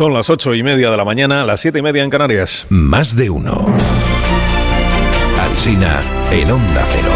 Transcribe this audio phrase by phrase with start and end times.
[0.00, 2.64] Son las ocho y media de la mañana, las siete y media en Canarias.
[2.70, 3.66] Más de uno.
[5.38, 7.10] Alsina en Onda Cero.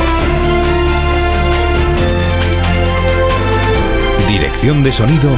[4.28, 5.31] Dirección de sonido,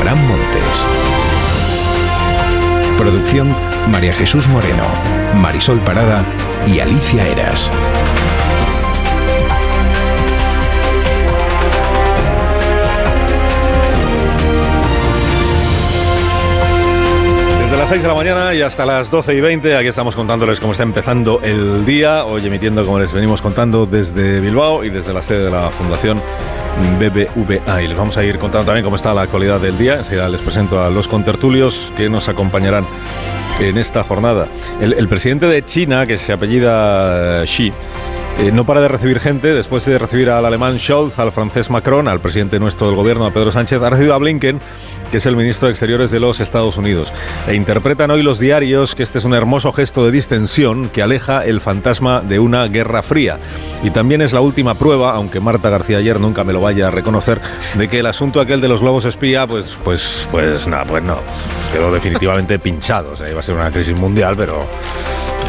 [0.00, 0.86] Fran Montes.
[2.96, 3.54] Producción,
[3.90, 4.86] María Jesús Moreno,
[5.42, 6.24] Marisol Parada
[6.66, 7.70] y Alicia Eras.
[17.84, 20.72] Las 6 de la mañana y hasta las 12 y 20, aquí estamos contándoles cómo
[20.72, 25.20] está empezando el día, hoy emitiendo como les venimos contando desde Bilbao y desde la
[25.20, 26.18] sede de la Fundación
[26.98, 27.82] BBVA.
[27.82, 29.96] Y les vamos a ir contando también cómo está la actualidad del día.
[29.96, 32.86] Enseguida les presento a los contertulios que nos acompañarán
[33.60, 34.48] en esta jornada.
[34.80, 37.70] El, el presidente de China, que se apellida eh, Xi,
[38.38, 42.08] eh, no para de recibir gente, después de recibir al alemán Scholz, al francés Macron,
[42.08, 44.60] al presidente nuestro del gobierno, a Pedro Sánchez, ha recibido a Blinken,
[45.10, 47.12] que es el ministro de Exteriores de los Estados Unidos.
[47.46, 51.44] E interpretan hoy los diarios que este es un hermoso gesto de distensión que aleja
[51.44, 53.38] el fantasma de una guerra fría.
[53.82, 56.90] Y también es la última prueba, aunque Marta García ayer nunca me lo vaya a
[56.90, 57.40] reconocer,
[57.74, 61.18] de que el asunto aquel de los globos espía, pues, pues, pues nada, pues no,
[61.72, 63.12] quedó definitivamente pinchado.
[63.12, 64.66] O sea, iba a ser una crisis mundial, pero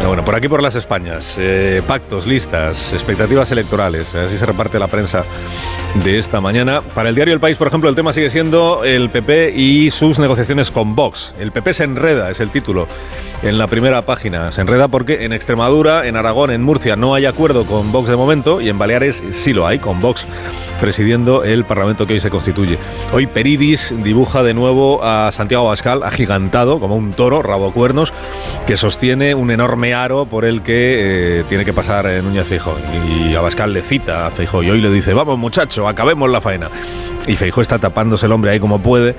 [0.03, 4.87] bueno, por aquí por las Españas, eh, pactos, listas, expectativas electorales, así se reparte la
[4.87, 5.23] prensa
[6.03, 6.81] de esta mañana.
[6.81, 10.19] Para el diario El País, por ejemplo, el tema sigue siendo el PP y sus
[10.19, 11.33] negociaciones con Vox.
[11.39, 12.87] El PP se enreda, es el título
[13.41, 14.51] en la primera página.
[14.51, 18.15] Se enreda porque en Extremadura, en Aragón, en Murcia no hay acuerdo con Vox de
[18.15, 20.25] momento y en Baleares sí lo hay, con Vox
[20.79, 22.77] presidiendo el Parlamento que hoy se constituye.
[23.13, 28.13] Hoy Peridis dibuja de nuevo a Santiago Abascal agigantado como un toro, rabo cuernos,
[28.67, 32.75] que sostiene un enorme aro por el que eh, tiene que pasar en Núñez Feijóo.
[33.07, 36.69] Y Abascal le cita a Feijóo y hoy le dice, vamos muchacho, acabemos la faena.
[37.27, 39.15] Y Feijóo está tapándose el hombre ahí como puede,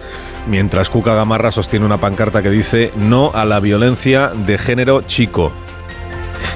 [0.46, 5.52] mientras Cuca Gamarra sostiene una pancarta que dice no a la violencia de género chico.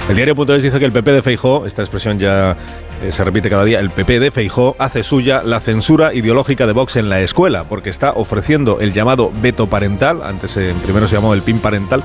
[0.08, 2.56] El diario.es dice que el PP de Feijó, esta expresión ya
[3.02, 6.72] eh, se repite cada día, el PP de Feijó hace suya la censura ideológica de
[6.72, 11.14] Vox en la escuela, porque está ofreciendo el llamado veto parental, antes eh, primero se
[11.14, 12.02] llamó el PIN parental,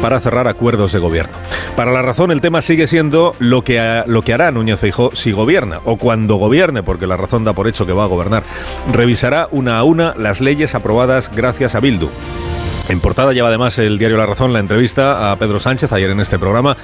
[0.00, 1.36] para cerrar acuerdos de gobierno.
[1.76, 5.32] Para la razón, el tema sigue siendo lo que, lo que hará Núñez Feijó si
[5.32, 8.42] gobierna, o cuando gobierne, porque la razón da por hecho que va a gobernar.
[8.92, 12.08] Revisará una a una las leyes aprobadas gracias a Bildu.
[12.88, 16.20] En portada lleva además el diario La Razón la entrevista a Pedro Sánchez ayer en
[16.20, 16.76] este programa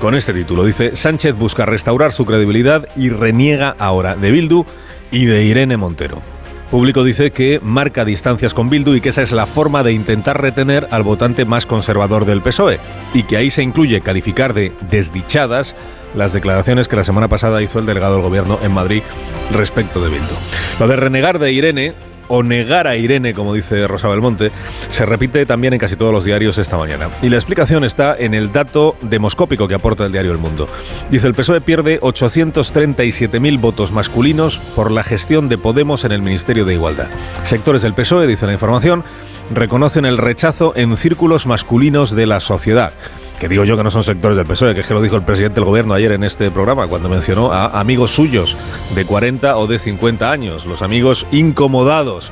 [0.00, 0.64] con este título.
[0.64, 4.64] Dice, Sánchez busca restaurar su credibilidad y reniega ahora de Bildu
[5.10, 6.22] y de Irene Montero.
[6.70, 10.40] Público dice que marca distancias con Bildu y que esa es la forma de intentar
[10.40, 12.78] retener al votante más conservador del PSOE
[13.12, 15.74] y que ahí se incluye calificar de desdichadas
[16.14, 19.02] las declaraciones que la semana pasada hizo el delegado del gobierno en Madrid
[19.50, 20.34] respecto de Bildu.
[20.78, 21.92] Lo de renegar de Irene
[22.30, 24.50] o negar a Irene, como dice Rosa Belmonte,
[24.88, 27.10] se repite también en casi todos los diarios esta mañana.
[27.22, 30.68] Y la explicación está en el dato demoscópico que aporta el diario El Mundo.
[31.10, 36.64] Dice, el PSOE pierde 837.000 votos masculinos por la gestión de Podemos en el Ministerio
[36.64, 37.08] de Igualdad.
[37.42, 39.04] Sectores del PSOE, dice la información,
[39.52, 42.92] reconocen el rechazo en círculos masculinos de la sociedad
[43.40, 45.22] que digo yo que no son sectores del PSOE, que es que lo dijo el
[45.22, 48.54] presidente del gobierno ayer en este programa, cuando mencionó a amigos suyos
[48.94, 52.30] de 40 o de 50 años, los amigos incomodados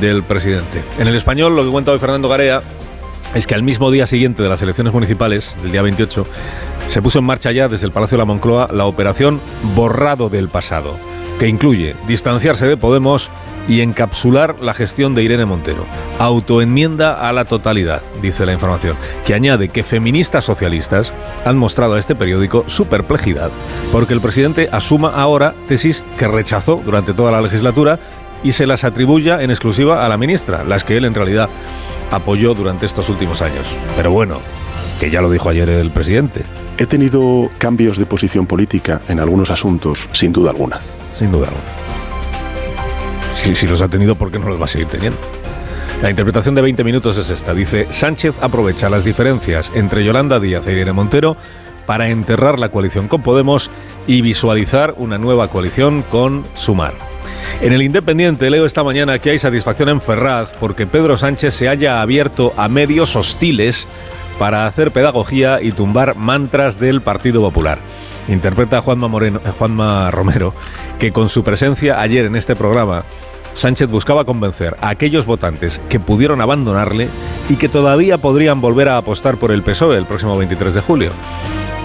[0.00, 0.82] del presidente.
[0.98, 2.60] En el español, lo que cuenta hoy Fernando Garea
[3.36, 6.26] es que al mismo día siguiente de las elecciones municipales, del día 28,
[6.88, 9.40] se puso en marcha ya desde el Palacio de la Moncloa la operación
[9.76, 10.96] Borrado del Pasado,
[11.38, 13.30] que incluye distanciarse de Podemos
[13.68, 15.86] y encapsular la gestión de Irene Montero.
[16.18, 21.12] Autoenmienda a la totalidad, dice la información, que añade que feministas socialistas
[21.44, 23.50] han mostrado a este periódico su perplejidad
[23.90, 27.98] porque el presidente asuma ahora tesis que rechazó durante toda la legislatura
[28.42, 31.48] y se las atribuya en exclusiva a la ministra, las que él en realidad
[32.10, 33.76] apoyó durante estos últimos años.
[33.96, 34.38] Pero bueno,
[34.98, 36.42] que ya lo dijo ayer el presidente,
[36.78, 40.80] He tenido cambios de posición política en algunos asuntos, sin duda alguna.
[41.12, 41.81] sin duda alguna.
[43.42, 45.18] Si, si los ha tenido, ¿por qué no los va a seguir teniendo?
[46.00, 47.54] La interpretación de 20 minutos es esta.
[47.54, 51.36] Dice, Sánchez aprovecha las diferencias entre Yolanda Díaz e Irene Montero
[51.86, 53.70] para enterrar la coalición con Podemos
[54.06, 56.94] y visualizar una nueva coalición con Sumar.
[57.60, 61.68] En el Independiente leo esta mañana que hay satisfacción en Ferraz porque Pedro Sánchez se
[61.68, 63.86] haya abierto a medios hostiles
[64.38, 67.78] para hacer pedagogía y tumbar mantras del Partido Popular.
[68.28, 70.54] Interpreta Juanma, Moreno, eh, Juanma Romero
[70.98, 73.04] que con su presencia ayer en este programa
[73.54, 77.08] Sánchez buscaba convencer a aquellos votantes que pudieron abandonarle
[77.48, 81.12] y que todavía podrían volver a apostar por el PSOE el próximo 23 de julio.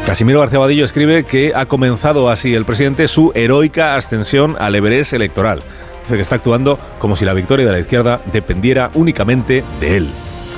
[0.06, 5.14] Casimiro García Vadillo escribe que ha comenzado así el presidente su heroica ascensión al Everest
[5.14, 5.62] electoral.
[6.04, 10.10] Dice que está actuando como si la victoria de la izquierda dependiera únicamente de él.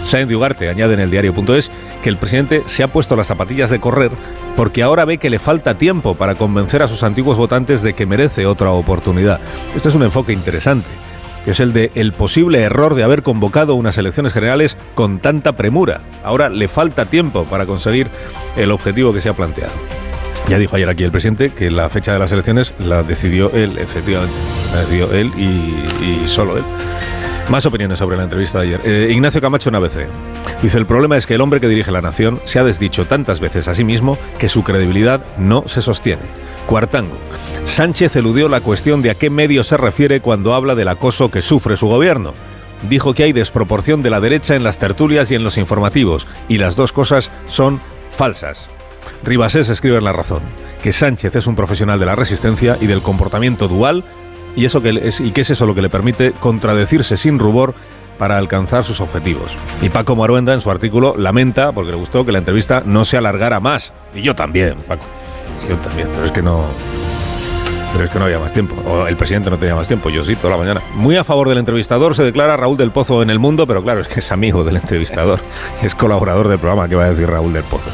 [0.04, 3.70] Sáenz de Ugarte añade en el diario.es que el presidente se ha puesto las zapatillas
[3.70, 4.12] de correr
[4.56, 8.06] porque ahora ve que le falta tiempo para convencer a sus antiguos votantes de que
[8.06, 9.40] merece otra oportunidad.
[9.76, 10.88] Este es un enfoque interesante
[11.46, 15.54] que es el de el posible error de haber convocado unas elecciones generales con tanta
[15.54, 16.02] premura.
[16.24, 18.08] Ahora le falta tiempo para conseguir
[18.58, 19.74] el objetivo que se ha planteado.
[20.48, 23.78] Ya dijo ayer aquí el presidente que la fecha de las elecciones la decidió él,
[23.78, 24.34] efectivamente.
[24.74, 26.64] La decidió él y, solo él.
[27.50, 28.82] Más opiniones sobre la entrevista de ayer.
[28.84, 30.08] Eh, Ignacio Camacho en ABC.
[30.62, 33.40] Dice, el problema es que el hombre que dirige la nación se ha desdicho tantas
[33.40, 36.22] veces a sí mismo que su credibilidad no se sostiene.
[36.68, 37.18] Cuartango.
[37.66, 41.42] Sánchez eludió la cuestión de a qué medio se refiere cuando habla del acoso que
[41.42, 42.36] sufre su gobierno.
[42.88, 46.60] Dijo que hay desproporción de la derecha en las tertulias y en los informativos, y
[46.60, 47.82] las dos cosas son
[48.12, 48.70] falsas.
[49.24, 50.44] Ribasés escribe en La Razón
[50.82, 54.04] que Sánchez es un profesional de la resistencia y del comportamiento dual,
[54.56, 57.74] y, eso que es, y que es eso lo que le permite contradecirse sin rubor
[58.18, 59.58] para alcanzar sus objetivos.
[59.82, 63.18] Y Paco Maruenda en su artículo lamenta, porque le gustó, que la entrevista no se
[63.18, 63.94] alargara más.
[64.14, 65.06] Y yo también, Paco.
[65.68, 66.66] Yo también, pero es que no,
[67.94, 68.76] pero es que no había más tiempo.
[68.88, 70.10] O el presidente no tenía más tiempo.
[70.10, 70.82] Yo sí, toda la mañana.
[70.96, 74.02] Muy a favor del entrevistador se declara Raúl del Pozo en el mundo, pero claro,
[74.02, 75.40] es que es amigo del entrevistador.
[75.82, 77.90] es colaborador del programa, que va a decir Raúl del Pozo?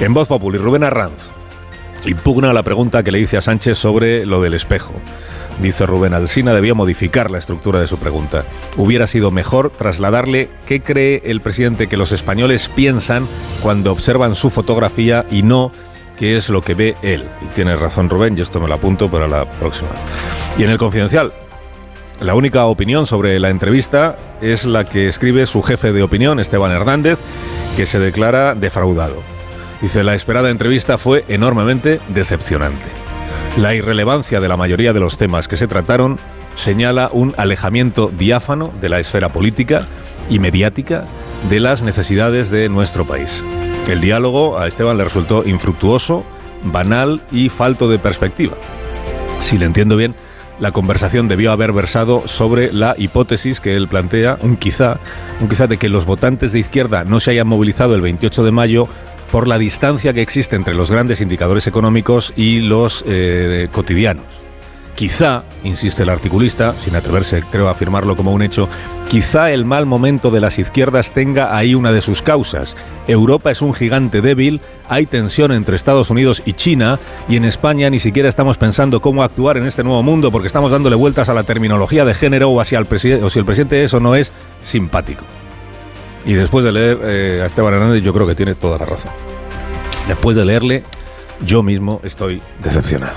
[0.00, 1.32] En Voz Populi, Rubén Arranz
[2.06, 4.92] impugna la pregunta que le hice a Sánchez sobre lo del espejo.
[5.60, 8.44] Dice Rubén Alsina debía modificar la estructura de su pregunta.
[8.76, 13.26] Hubiera sido mejor trasladarle qué cree el presidente que los españoles piensan
[13.62, 15.70] cuando observan su fotografía y no
[16.16, 17.26] qué es lo que ve él.
[17.42, 19.90] Y tiene razón Rubén, y esto me lo apunto para la próxima.
[20.56, 21.32] Y en el confidencial,
[22.20, 26.72] la única opinión sobre la entrevista es la que escribe su jefe de opinión, Esteban
[26.72, 27.18] Hernández,
[27.76, 29.39] que se declara defraudado.
[29.80, 32.88] Dice, la esperada entrevista fue enormemente decepcionante.
[33.56, 36.18] La irrelevancia de la mayoría de los temas que se trataron
[36.54, 39.86] señala un alejamiento diáfano de la esfera política
[40.28, 41.04] y mediática
[41.48, 43.42] de las necesidades de nuestro país.
[43.88, 46.24] El diálogo a Esteban le resultó infructuoso,
[46.62, 48.56] banal y falto de perspectiva.
[49.40, 50.14] Si le entiendo bien,
[50.60, 54.98] la conversación debió haber versado sobre la hipótesis que él plantea, un quizá,
[55.40, 58.52] un quizá de que los votantes de izquierda no se hayan movilizado el 28 de
[58.52, 58.88] mayo
[59.30, 64.24] por la distancia que existe entre los grandes indicadores económicos y los eh, cotidianos.
[65.00, 68.68] Quizá, insiste el articulista, sin atreverse creo a afirmarlo como un hecho,
[69.08, 72.76] quizá el mal momento de las izquierdas tenga ahí una de sus causas.
[73.06, 74.60] Europa es un gigante débil,
[74.90, 77.00] hay tensión entre Estados Unidos y China
[77.30, 80.70] y en España ni siquiera estamos pensando cómo actuar en este nuevo mundo porque estamos
[80.70, 84.16] dándole vueltas a la terminología de género o, o si el presidente es o no
[84.16, 85.24] es simpático.
[86.24, 89.10] Y después de leer eh, a Esteban Hernández yo creo que tiene toda la razón.
[90.06, 90.84] Después de leerle,
[91.44, 93.16] yo mismo estoy decepcionado.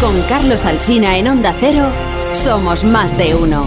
[0.00, 1.88] Con Carlos Alsina en Onda Cero,
[2.32, 3.66] somos más de uno.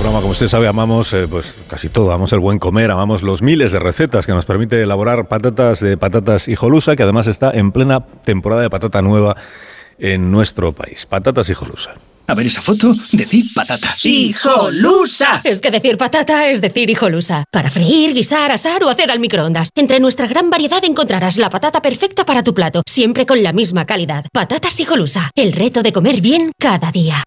[0.00, 3.42] Programa, como usted sabe, amamos eh, pues casi todo, amamos el buen comer, amamos los
[3.42, 7.70] miles de recetas que nos permite elaborar patatas de patatas hijolusa, que además está en
[7.70, 9.36] plena temporada de patata nueva
[9.98, 11.04] en nuestro país.
[11.04, 11.92] Patatas hijolusa.
[12.28, 13.94] A ver esa foto, decir patata.
[14.02, 15.42] ¡Hijolusa!
[15.44, 17.44] Es que decir patata es decir hijolusa.
[17.52, 19.68] Para freír, guisar, asar o hacer al microondas.
[19.74, 23.84] Entre nuestra gran variedad encontrarás la patata perfecta para tu plato, siempre con la misma
[23.84, 24.24] calidad.
[24.32, 25.30] Patatas hijolusa.
[25.34, 27.22] El reto de comer bien cada día.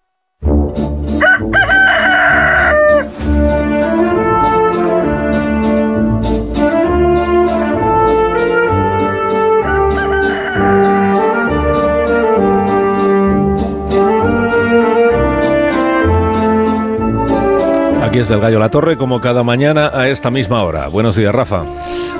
[18.14, 20.86] Aquí es del Gallo La Torre, como cada mañana a esta misma hora.
[20.86, 21.64] Buenos días, Rafa.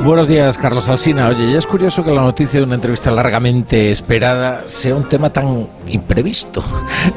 [0.02, 1.28] Buenos días, Carlos Alsina.
[1.28, 5.30] Oye, ya es curioso que la noticia de una entrevista largamente esperada sea un tema
[5.30, 6.64] tan imprevisto.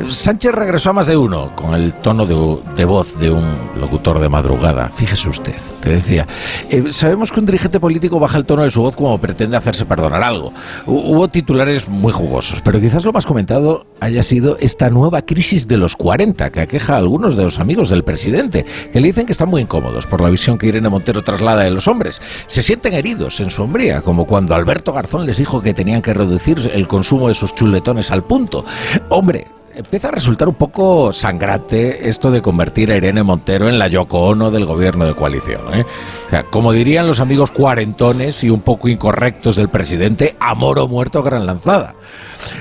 [0.07, 4.29] Sánchez regresó a más de uno, con el tono de, voz de un locutor de
[4.29, 4.89] madrugada.
[4.89, 6.27] Fíjese usted, te decía.
[6.69, 9.87] Eh, sabemos que un dirigente político baja el tono de su voz como pretende hacerse
[9.87, 10.53] perdonar algo.
[10.85, 15.77] Hubo titulares muy jugosos, pero quizás lo más comentado haya sido esta nueva crisis de
[15.77, 19.31] los 40 que aqueja a algunos de los amigos del presidente que le dicen que
[19.31, 22.21] están muy incómodos por la visión que Irene Montero traslada de los hombres.
[22.45, 26.13] Se sienten heridos en su hombría, como cuando Alberto Garzón les dijo que tenían que
[26.13, 28.65] reducir el consumo de sus chuletones al punto.
[29.09, 29.47] Hombre,
[29.77, 34.21] empieza a resultar un poco sangrante esto de convertir a Irene Montero en la Yoko
[34.21, 35.61] Ono del gobierno de coalición.
[35.73, 35.85] ¿eh?
[36.25, 40.87] O sea, como dirían los amigos cuarentones y un poco incorrectos del presidente, amor o
[40.87, 41.95] muerto gran lanzada.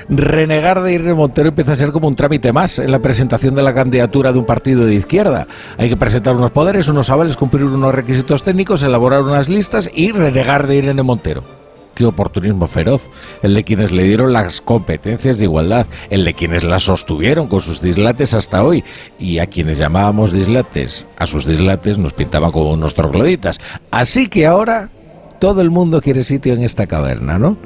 [0.09, 3.63] Renegar de Irene Montero empieza a ser como un trámite más en la presentación de
[3.63, 5.47] la candidatura de un partido de izquierda.
[5.77, 10.11] Hay que presentar unos poderes, unos avales, cumplir unos requisitos técnicos, elaborar unas listas y
[10.11, 11.56] renegar de Irene Montero
[11.97, 13.09] qué oportunismo feroz,
[13.41, 17.59] el de quienes le dieron las competencias de igualdad, el de quienes las sostuvieron con
[17.59, 18.83] sus dislates hasta hoy,
[19.17, 23.59] y a quienes llamábamos dislates, a sus dislates nos pintaban como unos trogloditas.
[23.89, 24.91] Así que ahora
[25.39, 27.57] todo el mundo quiere sitio en esta caverna, ¿no?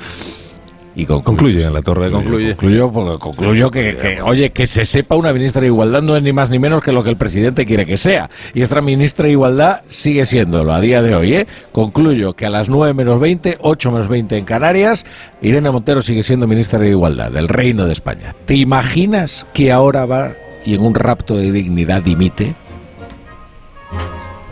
[0.94, 2.56] Y concluye, en la torre concluye.
[2.56, 6.50] Concluyo, concluyo que, oye, que se sepa una ministra de Igualdad no es ni más
[6.50, 8.30] ni menos que lo que el presidente quiere que sea.
[8.54, 11.34] Y esta ministra de Igualdad sigue siéndolo a día de hoy.
[11.34, 11.48] ¿eh?
[11.72, 15.06] Concluyo que a las 9 menos 20, 8 menos 20 en Canarias,
[15.42, 18.36] Irene Montero sigue siendo ministra de Igualdad del Reino de España.
[18.46, 20.34] ¿Te imaginas que ahora va
[20.66, 22.54] y en un rapto de dignidad dimite?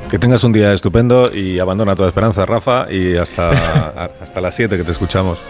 [0.10, 4.77] Que tengas un día estupendo y abandona toda esperanza, Rafa, y hasta, hasta las 7
[4.77, 5.43] que te escuchamos.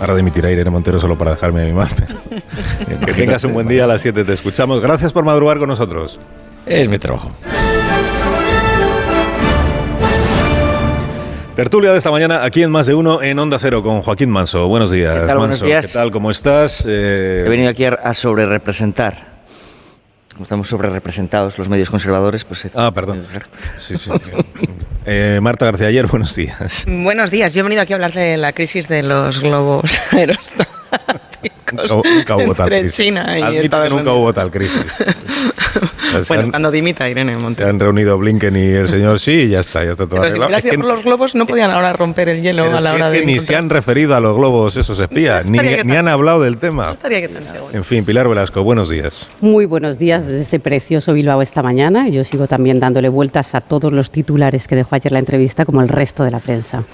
[0.00, 2.06] Ahora dimitirá Irene Montero solo para dejarme a mi madre.
[3.06, 4.80] que tengas un buen día a las 7, te escuchamos.
[4.80, 6.18] Gracias por madrugar con nosotros.
[6.66, 7.32] Es mi trabajo.
[11.56, 14.68] Tertulia de esta mañana aquí en Más de Uno en Onda Cero con Joaquín Manso.
[14.68, 15.86] Buenos días, ¿Qué tal, buenos días.
[15.88, 16.12] ¿Qué tal?
[16.12, 16.84] ¿Cómo estás?
[16.86, 17.42] Eh...
[17.44, 19.38] He venido aquí a sobre representar
[20.38, 22.68] como estamos sobre representados los medios conservadores, pues...
[22.76, 23.24] Ah, perdón.
[23.80, 24.08] Sí, sí.
[25.08, 26.84] Eh, Marta García Ayer, buenos días.
[26.86, 27.54] Buenos días.
[27.54, 30.78] Yo he venido aquí a hablar de la crisis de los globos aerostáticos
[32.04, 34.84] nunca hubo tal entre China y Estados nunca hubo tal crisis.
[36.28, 37.68] bueno, han, cuando dimita Irene Montero.
[37.68, 40.60] Han reunido Blinken y el señor sí, y ya está, ya está todo Pero arreglado.
[40.60, 43.12] Si es que, los globos no podían ahora romper el hielo a la hora es
[43.12, 43.20] de.
[43.20, 46.58] que ni se han referido a los globos esos espías, ni, ni han hablado del
[46.58, 46.86] tema.
[46.86, 47.74] No estaría que tan seguro.
[47.74, 49.28] En fin, Pilar Velasco, buenos días.
[49.40, 52.08] Muy buenos días desde este precioso Bilbao esta mañana.
[52.08, 55.82] Yo sigo también dándole vueltas a todos los titulares que dejó ayer la entrevista, como
[55.82, 56.84] el resto de la prensa.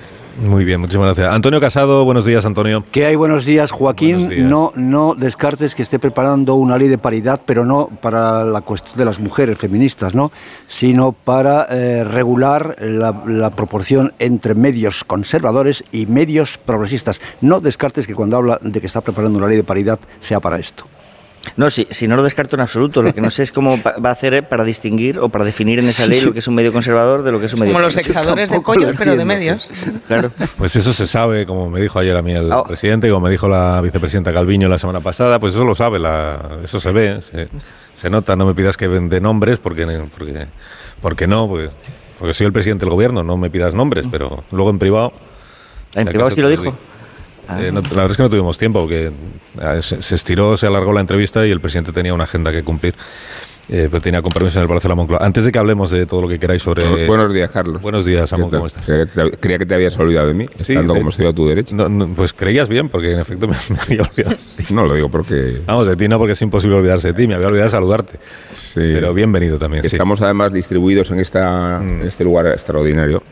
[0.40, 1.32] Muy bien, muchísimas gracias.
[1.32, 2.84] Antonio Casado, buenos días, Antonio.
[2.90, 3.14] ¿Qué hay?
[3.14, 4.16] Buenos días, Joaquín.
[4.16, 4.48] Buenos días.
[4.48, 8.96] No, no descartes que esté preparando una ley de paridad, pero no para la cuestión
[8.96, 10.32] de las mujeres feministas, ¿no?
[10.66, 17.20] Sino para eh, regular la, la proporción entre medios conservadores y medios progresistas.
[17.40, 20.58] No descartes que cuando habla de que está preparando una ley de paridad sea para
[20.58, 20.86] esto.
[21.56, 23.02] No, si, si no lo descarto en absoluto.
[23.02, 25.88] Lo que no sé es cómo va a hacer para distinguir o para definir en
[25.88, 27.82] esa ley lo que es un medio conservador de lo que es un medio Como
[27.82, 29.68] los sexadores de pollos, pero de medios.
[30.06, 30.30] Claro.
[30.56, 32.64] Pues eso se sabe, como me dijo ayer a mí el Ah.
[32.66, 36.58] presidente, como me dijo la vicepresidenta Calviño la semana pasada, pues eso lo sabe, la,
[36.64, 37.48] eso se ve, se,
[37.94, 38.36] se nota.
[38.36, 39.86] No me pidas que de nombres, porque,
[40.16, 40.46] porque,
[41.00, 41.70] porque no, porque,
[42.18, 45.12] porque soy el presidente del gobierno, no me pidas nombres, pero luego en privado...
[45.94, 46.62] ¿En si privado sí lo dijo?
[46.62, 46.76] digo.
[47.58, 49.06] Eh, no- la verdad es que no tuvimos tiempo, porque
[49.60, 52.62] eh, se, se estiró, se alargó la entrevista y el presidente tenía una agenda que
[52.62, 52.94] cumplir.
[53.66, 55.24] Eh, pero tenía compromiso en el Palacio de la Moncloa.
[55.24, 56.84] Antes de que hablemos de todo lo que queráis sobre...
[56.86, 57.80] Bu- Buenos días, Carlos.
[57.80, 58.50] Buenos días, Amón.
[58.50, 58.84] ¿cómo estás?
[58.84, 61.26] Creía que te, creía que te habías olvidado de mí, Sí, estando de- como estoy
[61.28, 61.74] a tu derecha.
[61.74, 64.36] No, no, pues creías bien, porque en efecto me, me había olvidado.
[64.70, 67.26] No lo digo porque Vamos, de ti no, porque es imposible olvidarse de ti.
[67.26, 68.18] Me había olvidado de saludarte.
[68.52, 69.82] sí, Pero bienvenido también.
[69.82, 69.96] sí.
[69.96, 72.02] estamos además distribuidos en, esta, Mm.
[72.02, 73.22] en este lugar extraordinario,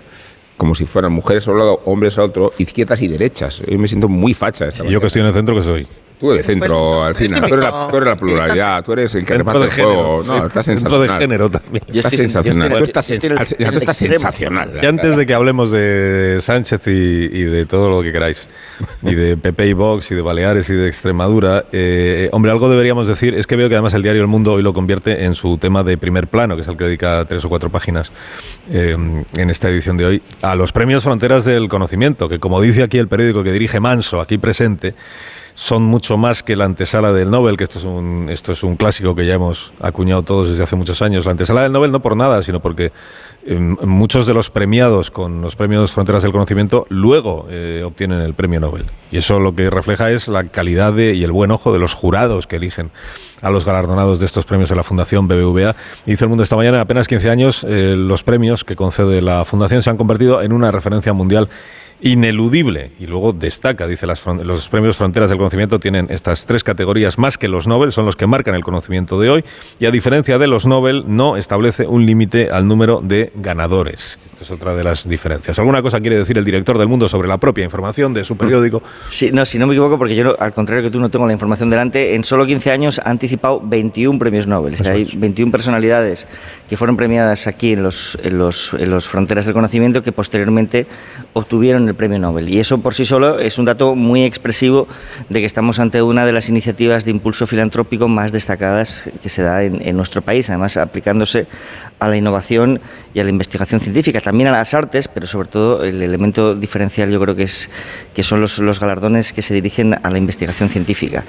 [0.57, 3.63] como si fueran mujeres a un lado, hombres a otro, izquierdas y derechas.
[3.67, 5.87] Yo me siento muy facha esta Y yo que estoy en el centro, que soy?
[6.23, 7.19] Tú de centro, Pues.
[7.19, 9.73] Tú eres, la, tú eres la pluralidad, tú eres el que Centro reparte de el
[9.73, 9.95] género.
[9.95, 10.23] juego.
[10.23, 10.47] No, sí.
[10.47, 11.21] estás Centro de sensacional.
[11.21, 11.85] género también.
[11.89, 12.69] Yo Estás sensacional.
[12.79, 14.79] Tú estás, sensacional.
[14.81, 18.49] Y antes de que hablemos de Sánchez y, y de todo lo que queráis,
[19.03, 23.09] y de PP y Vox, y de Baleares y de Extremadura, eh, hombre, algo deberíamos
[23.09, 23.35] decir.
[23.35, 25.83] Es que veo que además el diario El Mundo hoy lo convierte en su tema
[25.83, 28.13] de primer plano, que es el que dedica tres o cuatro páginas
[28.71, 28.97] eh,
[29.37, 32.99] en esta edición de hoy, a los premios Fronteras del Conocimiento, que como dice aquí
[32.99, 34.95] el periódico que dirige Manso, aquí presente,
[35.55, 38.77] son mucho más que la antesala del Nobel, que esto es un esto es un
[38.77, 41.25] clásico que ya hemos acuñado todos desde hace muchos años.
[41.25, 42.93] La antesala del Nobel no por nada, sino porque
[43.45, 48.35] eh, muchos de los premiados con los premios Fronteras del Conocimiento luego eh, obtienen el
[48.35, 48.87] premio Nobel.
[49.11, 52.47] Y eso lo que refleja es la calidad y el buen ojo de los jurados
[52.47, 52.91] que eligen
[53.43, 55.75] a los galardonados de estos premios de la Fundación BBVA.
[56.07, 59.45] Dice el mundo esta mañana, en apenas 15 años, eh, los premios que concede la
[59.45, 61.49] Fundación se han convertido en una referencia mundial
[62.03, 62.91] ineludible.
[63.01, 67.39] Y luego destaca, dice, las los premios Fronteras del Conocimiento tienen estas tres categorías más
[67.39, 69.45] que los Nobel, son los que marcan el conocimiento de hoy.
[69.79, 74.19] Y a diferencia de los Nobel, no establece un límite al número de ganadores.
[74.27, 75.59] Esto es otra de las diferencias.
[75.59, 78.83] ¿Alguna cosa quiere decir el director del mundo sobre la propia información de su periódico?
[79.09, 81.33] Sí, no, si no me equivoco, porque yo, al contrario que tú, no tengo la
[81.33, 84.75] información delante, en solo 15 años han participado 21 premios Nobel.
[84.85, 86.27] hay 21 personalidades
[86.69, 90.89] que fueron premiadas aquí en los, en los, en los fronteras del conocimiento que posteriormente
[91.35, 92.49] obtuvieron el premio Nobel.
[92.49, 94.89] Y eso por sí solo es un dato muy expresivo
[95.29, 99.43] de que estamos ante una de las iniciativas de impulso filantrópico más destacadas que se
[99.43, 101.47] da en, en nuestro país, además aplicándose
[102.03, 102.81] a la innovación
[103.15, 107.11] y a la investigación científica, también a las artes, pero sobre todo el elemento diferencial
[107.11, 107.71] yo creo que es
[108.13, 111.25] que son los, galardones que se dirigen a la investigación científica.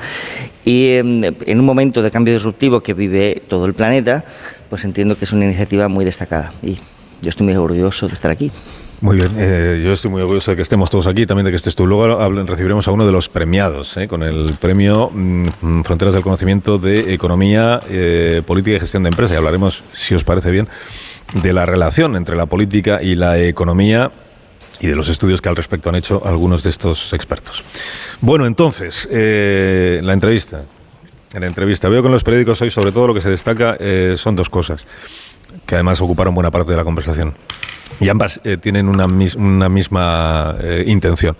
[0.65, 4.25] Y em, en un momento de cambio disruptivo que vive todo el planeta,
[4.70, 6.79] pues entiendo que es una iniciativa muy destacada y
[7.22, 8.51] yo estoy muy orgulloso de estar aquí.
[9.03, 11.57] Muy bien, eh, yo estoy muy orgulloso de que estemos todos aquí, también de que
[11.57, 11.86] estés tú.
[11.86, 16.24] Luego hablen- recibiremos a uno de los premiados, eh, con el premio mm, Fronteras del
[16.24, 19.33] Conocimiento de Economía, eh, Política y Gestión de Empresa.
[19.33, 20.69] Y hablaremos, si os parece bien,
[21.33, 24.10] de la relación entre la política y la economía
[24.79, 27.62] y de los estudios que al respecto han hecho algunos de estos expertos.
[28.22, 30.63] Bueno, entonces, eh, la entrevista.
[31.33, 33.75] En la entrevista veo que en los periódicos hoy sobre todo lo que se destaca
[33.81, 34.86] eh, son dos cosas,
[35.65, 37.33] que además ocuparon buena parte de la conversación.
[38.00, 41.38] Y ambas eh, tienen una, mis- una misma eh, intención.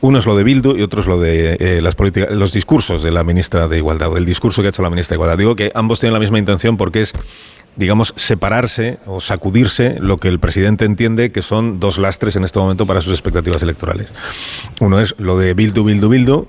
[0.00, 3.02] Uno es lo de Bildu y otro es lo de eh, las políticas, los discursos
[3.02, 5.36] de la ministra de Igualdad, o el discurso que ha hecho la ministra de Igualdad.
[5.36, 7.12] Digo que ambos tienen la misma intención porque es,
[7.76, 12.58] digamos, separarse o sacudirse lo que el presidente entiende que son dos lastres en este
[12.58, 14.08] momento para sus expectativas electorales.
[14.80, 16.48] Uno es lo de Bildu, Bildu, Bildu,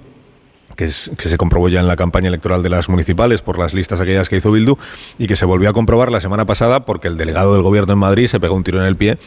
[0.76, 4.30] que, se comprobó ya en la campaña electoral de las municipales por las listas aquellas
[4.30, 4.78] que hizo Bildu
[5.18, 8.00] y que se volvió a comprobar la semana pasada porque el delegado del gobierno en
[8.00, 9.18] Madrid se pegó un tiro en el pie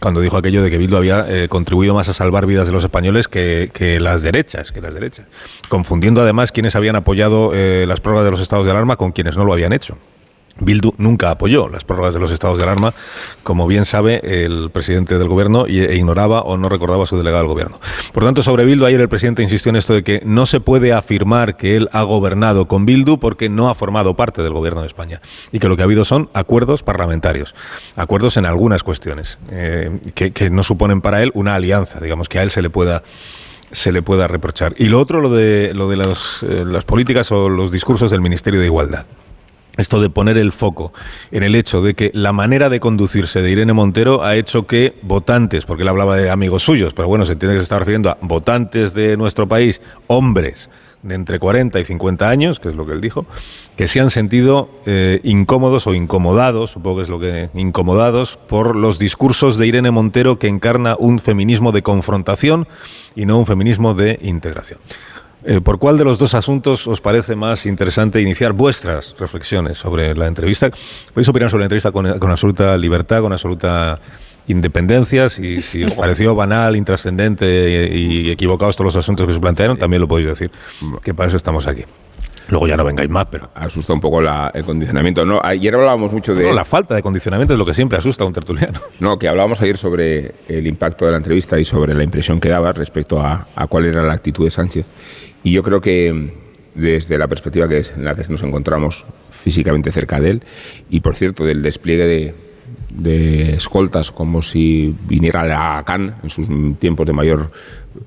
[0.00, 2.82] cuando dijo aquello de que Bildu había eh, contribuido más a salvar vidas de los
[2.82, 5.26] españoles que, las derechas, que las derechas,
[5.68, 9.36] confundiendo además quienes habían apoyado eh, las prórrogas de los estados de alarma con quienes
[9.36, 9.98] no lo habían hecho.
[10.60, 12.94] Bildu nunca apoyó las prórrogas de los estados de alarma,
[13.42, 17.52] como bien sabe el presidente del gobierno, e ignoraba o no recordaba su delegado del
[17.52, 17.80] gobierno.
[18.12, 20.92] Por tanto, sobre Bildu, ayer el presidente insistió en esto de que no se puede
[20.92, 24.86] afirmar que él ha gobernado con Bildu porque no ha formado parte del gobierno de
[24.86, 25.20] España
[25.52, 27.54] y que lo que ha habido son acuerdos parlamentarios,
[27.96, 32.42] acuerdos en algunas cuestiones, eh, que, no suponen para él una alianza, digamos, que a
[32.42, 33.02] él se le pueda
[33.72, 34.74] se le pueda reprochar.
[34.78, 38.20] Y lo otro, lo de, lo de los, eh, las políticas o los discursos del
[38.20, 39.06] Ministerio de Igualdad.
[39.80, 40.92] Esto de poner el foco
[41.30, 44.94] en el hecho de que la manera de conducirse de Irene Montero ha hecho que
[45.00, 48.10] votantes, porque él hablaba de amigos suyos, pero bueno, se entiende que se está refiriendo
[48.10, 50.68] a votantes de nuestro país, hombres
[51.02, 53.24] de entre 40 y 50 años, que es lo que él dijo,
[53.74, 58.76] que se han sentido eh, incómodos o incomodados, supongo que es lo que incomodados por
[58.76, 62.68] los discursos de Irene Montero que encarna un feminismo de confrontación
[63.14, 64.78] y no un feminismo de integración.
[65.44, 70.14] Eh, ¿Por cuál de los dos asuntos os parece más interesante iniciar vuestras reflexiones sobre
[70.14, 70.70] la entrevista?
[71.14, 73.98] Podéis opinar sobre la entrevista con, con absoluta libertad, con absoluta
[74.46, 75.28] independencia.
[75.28, 80.00] Si, si os pareció banal, intrascendente y, equivocados todos los asuntos que se plantearon, también
[80.02, 80.50] lo podéis decir,
[81.02, 81.84] que para eso estamos aquí.
[82.48, 83.48] Luego ya no vengáis más, pero...
[83.54, 85.24] Asusta un poco la- el condicionamiento.
[85.24, 86.42] No, ayer hablábamos mucho de...
[86.48, 88.80] No, la falta de condicionamiento es lo que siempre asusta a un tertuliano.
[88.98, 92.48] No, que hablábamos ayer sobre el impacto de la entrevista y sobre la impresión que
[92.48, 94.84] daba respecto a, a cuál era la actitud de Sánchez.
[95.42, 96.30] Y yo creo que mm,
[96.74, 100.42] desde la perspectiva que es, en la que nos encontramos físicamente cerca de él,
[100.90, 102.34] y por cierto, del despliegue de,
[102.90, 106.48] de escoltas como si viniera la CAN en sus
[106.78, 107.50] tiempos de mayor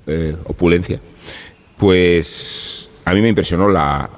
[0.08, 1.00] eh, opulencia,
[1.78, 4.10] pues a mí me impresionó la,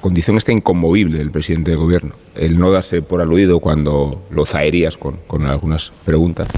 [0.00, 4.96] condición esta inconmovible del presidente del gobierno, el no darse por aludido cuando lo zaherías
[4.96, 6.48] con, con algunas preguntas,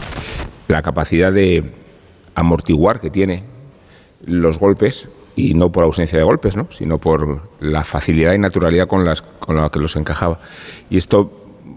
[0.69, 1.65] la capacidad de
[2.35, 3.45] amortiguar que tiene
[4.25, 6.67] los golpes y no por ausencia de golpes, ¿no?
[6.71, 10.39] sino por la facilidad y naturalidad con, las, con la que los encajaba.
[10.91, 11.31] Y esto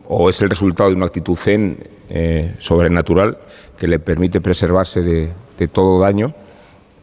[0.07, 3.37] o es el resultado de una actitud zen eh, sobrenatural
[3.77, 5.31] que le permite preservarse de,
[5.71, 6.33] todo daño,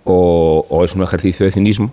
[0.05, 1.91] o, o es un ejercicio de cinismo,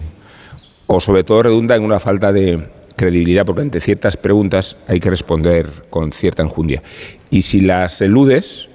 [0.86, 5.10] o sobre todo redunda en una falta de credibilidad, porque ante ciertas preguntas hay que
[5.10, 6.84] responder con cierta enjundia.
[7.30, 8.68] Y si las eludes,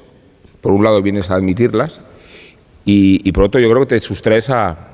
[0.62, 2.00] por un lado vienes a admitirlas,
[2.84, 4.88] y, por otro yo creo que te sustraes a,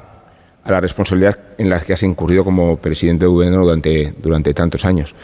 [0.67, 5.15] la responsabilidad en la que has incurrido como presidente de gobierno durante, durante tantos años.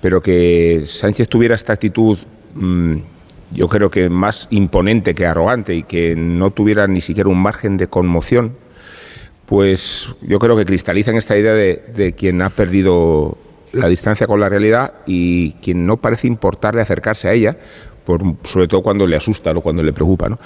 [0.00, 2.16] Pero que Sánchez tuviera esta actitud,
[2.54, 2.94] mm,
[3.50, 7.76] yo creo que más imponente que arrogante y que no tuviera ni siquiera un margen
[7.76, 8.56] de conmoción,
[9.46, 13.36] pues yo creo que cristaliza en esta idea de, de quien ha perdido
[13.72, 17.56] la distancia con la realidad y quien no parece importarle acercarse a ella,
[18.04, 20.28] por, sobre todo cuando le asusta o cuando le preocupa.
[20.28, 20.38] ¿no?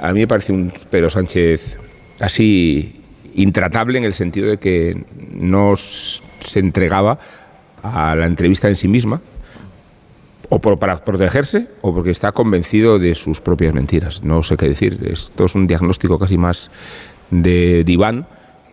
[0.00, 1.78] A mí me parece un Pedro Sánchez
[2.20, 3.00] así
[3.34, 7.18] intratable en el sentido de que no se entregaba
[7.82, 9.20] a la entrevista en sí misma,
[10.48, 14.22] o por- para protegerse o porque está convencido de sus propias mentiras.
[14.22, 14.98] No sé qué decir.
[15.10, 16.70] Esto es un diagnóstico casi más
[17.30, 18.26] de diván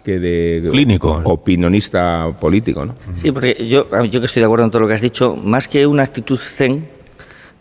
[0.04, 1.22] que que de Clínico.
[1.26, 2.86] opinionista político.
[2.86, 2.96] ¿no?
[3.16, 5.68] Sí, porque yo, yo que estoy de acuerdo en todo lo que has dicho, más
[5.68, 6.88] que una actitud zen,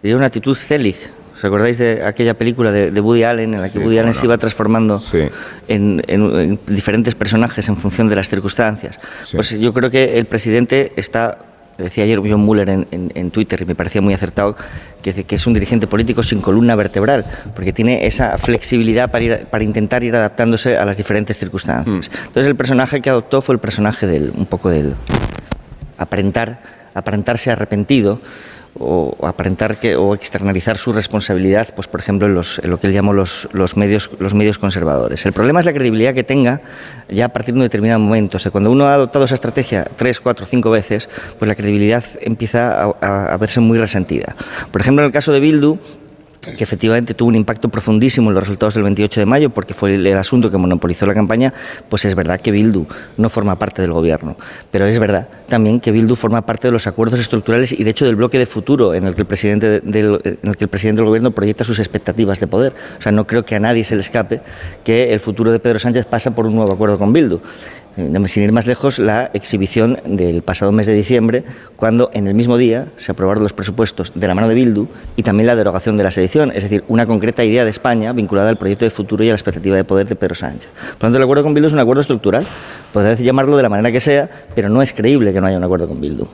[0.03, 0.97] diría una actitud celig.
[1.35, 4.13] ¿Os acordáis de aquella película de, de Woody Allen en la que Sí, Woody Allen
[4.15, 5.21] se iba transformando Sí.
[5.69, 8.99] en, en- en diferentes personajes en función de las circunstancias?
[9.25, 9.37] Sí.
[9.37, 11.39] Pues yo creo que el presidente está,
[11.79, 14.57] decía ayer John Muller en, en- Twitter y me parecía muy acertado,
[15.01, 19.47] que, que es un dirigente político sin columna vertebral, porque tiene esa flexibilidad para, ir-
[19.47, 22.11] para intentar ir adaptándose a las diferentes circunstancias.
[22.27, 24.95] Entonces el personaje que adoptó fue el personaje del, un poco del,
[25.99, 26.61] aparentar,
[26.95, 28.21] aparentarse arrepentido
[28.81, 32.93] o aparentar que o externalizar su responsabilidad, pues por ejemplo en, los, lo que él
[32.93, 35.25] llamó los, los medios los medios conservadores.
[35.27, 36.61] El problema es la credibilidad que tenga
[37.09, 38.37] ya a partir de un determinado momento.
[38.37, 42.05] O sea, cuando uno ha adoptado esa estrategia tres, cuatro, cinco veces, pues la credibilidad
[42.21, 44.35] empieza a verse muy resentida.
[44.71, 45.79] Por ejemplo, en el caso de Bildu,
[46.57, 49.95] que efectivamente tuvo un impacto profundísimo en los resultados del 28 de mayo, porque fue
[49.95, 51.53] el, asunto que monopolizó la campaña,
[51.89, 54.37] pues es verdad que Bildu no forma parte del gobierno.
[54.71, 58.05] Pero es verdad también que Bildu forma parte de los acuerdos estructurales y de hecho
[58.05, 60.69] del bloque de futuro en el que el presidente, de- del, en el, que el
[60.69, 62.73] presidente del gobierno proyecta sus expectativas de poder.
[62.99, 64.41] O sea, no creo que a nadie se le escape
[64.85, 67.41] que el futuro de Pedro Sánchez pasa por un nuevo acuerdo con Bildu.
[67.99, 71.43] Eh, Sin ir más lejos, la exhibición del pasado mes de diciembre,
[71.75, 75.25] cuando en el mismo día se aprobaron los presupuestos de la mano de Bildu y
[75.25, 78.57] también la derogación de la sedición, es decir, una concreta idea de España vinculada al
[78.57, 80.71] proyecto de futuro y a la expectativa de poder de Pedro Sánchez.
[80.71, 82.47] Por lo tanto, el acuerdo con Bildu es un acuerdo estructural.
[82.93, 85.65] Podrá llamarlo de la manera que sea, pero no es creíble que no haya un
[85.65, 86.25] acuerdo con Bildu.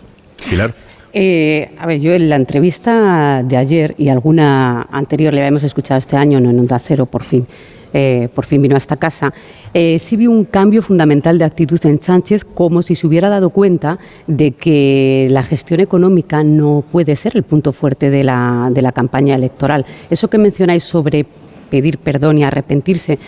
[0.51, 0.75] Pilar.
[1.15, 5.97] Eh, a ver, yo en la entrevista de ayer y alguna anterior le habíamos escuchado
[5.97, 7.47] este año, no en Onda Cero, por fin,
[7.95, 9.33] eh, por fin vino a esta casa,
[9.73, 13.51] eh, sí vi un cambio fundamental de actitud en Sánchez, como si se hubiera dado
[13.51, 18.83] cuenta de que la gestión económica no puede ser el punto fuerte de la, de
[18.83, 19.87] la campaña electoral.
[20.11, 21.25] Eso que mencionáis sobre
[21.71, 23.19] pedir perdón y arrepentirse,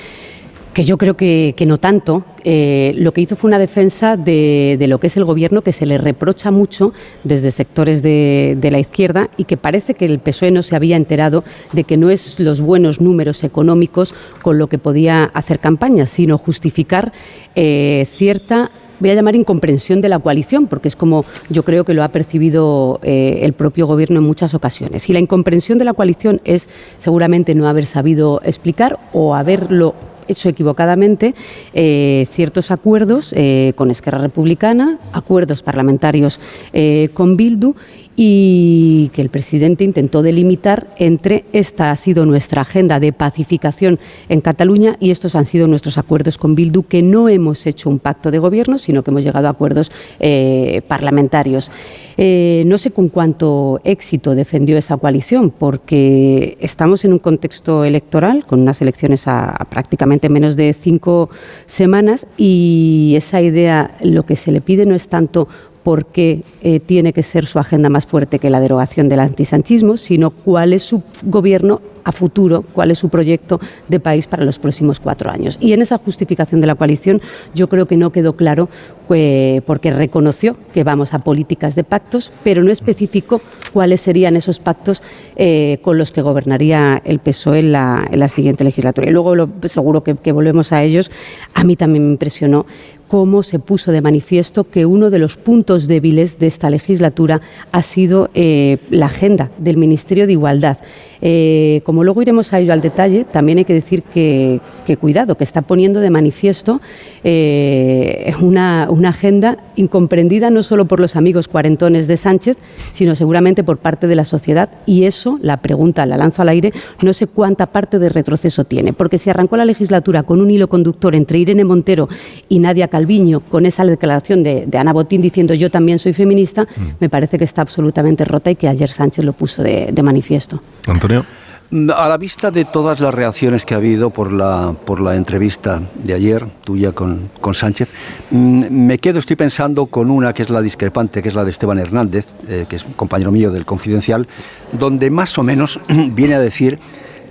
[0.76, 2.22] que yo creo que, no tanto.
[2.44, 5.72] Eh, lo que hizo fue una defensa de, de lo que es el gobierno que
[5.72, 6.92] se le reprocha mucho
[7.24, 10.96] desde sectores de, de la izquierda y que parece que el PSOE no se había
[10.96, 14.12] enterado de que no es los buenos números económicos
[14.42, 17.10] con lo que podía hacer campaña, sino justificar
[17.54, 21.94] eh, cierta voy a llamar incomprensión de la coalición, porque es como yo creo que
[21.94, 25.08] lo ha percibido eh, el propio gobierno en muchas ocasiones.
[25.08, 29.94] Y la incomprensión de la coalición es seguramente no haber sabido explicar o haberlo
[30.28, 31.34] hecho equivocadamente
[31.74, 36.40] eh, ciertos acuerdos eh, con Esquerra Republicana, acuerdos parlamentarios
[36.72, 37.74] eh, con Bildu
[38.16, 44.00] y que el presidente intentó delimitar entre esta ha sido nuestra agenda de pacificación
[44.30, 47.98] en Cataluña y estos han sido nuestros acuerdos con Bildu, que no hemos hecho un
[47.98, 51.70] pacto de gobierno, sino que hemos llegado a acuerdos eh, parlamentarios.
[52.16, 58.46] Eh, no sé con cuánto éxito defendió esa coalición, porque estamos en un contexto electoral,
[58.46, 61.28] con unas elecciones a, a prácticamente menos de cinco
[61.66, 65.48] semanas, y esa idea, lo que se le pide no es tanto
[65.86, 69.96] por qué eh, tiene que ser su agenda más fuerte que la derogación del antisanchismo,
[69.96, 74.58] sino cuál es su gobierno a futuro, cuál es su proyecto de país para los
[74.58, 75.58] próximos cuatro años.
[75.60, 77.20] Y en esa justificación de la coalición
[77.54, 78.68] yo creo que no quedó claro
[79.06, 83.40] porque reconoció que vamos a políticas de pactos, pero no especificó
[83.72, 85.00] cuáles serían esos pactos
[85.36, 89.08] eh, con los que gobernaría el PSOE en la, en la siguiente legislatura.
[89.08, 91.12] Y luego lo, seguro que volvemos a ellos.
[91.54, 92.66] A mí también me impresionó
[93.08, 97.40] cómo se puso de manifiesto que uno de los puntos débiles de esta legislatura
[97.72, 100.78] ha sido eh, la agenda del Ministerio de Igualdad.
[101.22, 105.34] Eh, como luego iremos a ello al detalle, también hay que decir que, que cuidado,
[105.34, 106.80] que está poniendo de manifiesto
[107.24, 112.56] eh, una, una, agenda incomprendida no solo por los amigos cuarentones de Sánchez,
[112.92, 114.70] sino seguramente por parte de la sociedad.
[114.86, 116.72] Y eso, la pregunta la lanzo al aire,
[117.02, 120.68] no sé cuánta parte de retroceso tiene, porque si arrancó la legislatura con un hilo
[120.68, 122.08] conductor entre Irene Montero
[122.48, 126.62] y Nadia Calviño, con esa declaración de, de Ana Botín diciendo yo también soy feminista,
[126.64, 126.82] mm.
[127.00, 130.62] me parece que está absolutamente rota y que ayer Sánchez lo puso de, de manifiesto.
[130.86, 131.26] Antonio.
[131.68, 135.82] A la vista de todas las reacciones que ha habido por la, por la entrevista
[135.94, 137.88] de ayer, tuya con, con Sánchez,
[138.30, 141.78] me quedo, estoy pensando con una que es la discrepante, que es la de Esteban
[141.78, 144.28] Hernández, eh, que es un compañero mío del Confidencial,
[144.70, 146.78] donde más o menos viene a decir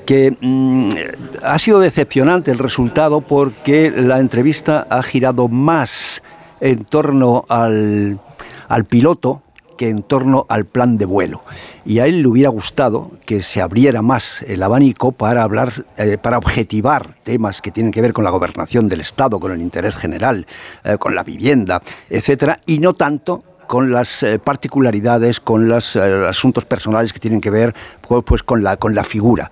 [0.05, 0.89] que mmm,
[1.41, 6.21] ha sido decepcionante el resultado porque la entrevista ha girado más
[6.59, 8.19] en torno al,
[8.67, 9.43] al piloto
[9.77, 11.43] que en torno al plan de vuelo.
[11.85, 16.17] Y a él le hubiera gustado que se abriera más el abanico para hablar, eh,
[16.17, 19.95] para objetivar temas que tienen que ver con la gobernación del Estado, con el interés
[19.95, 20.47] general,
[20.83, 26.65] eh, con la vivienda, etcétera, y no tanto con las eh, particularidades, con los asuntos
[26.65, 27.73] personales que tienen que ver
[28.25, 29.49] pues, con, la, con la figura.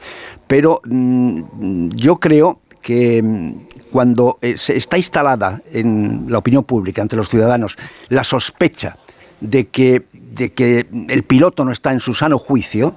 [0.48, 3.54] Pero mmm, yo creo que mm,
[3.92, 7.76] cuando se está instalada en la opinión pública, ante los ciudadanos,
[8.10, 8.98] la sospecha
[9.44, 12.96] de que, de que el piloto no está en su sano juicio,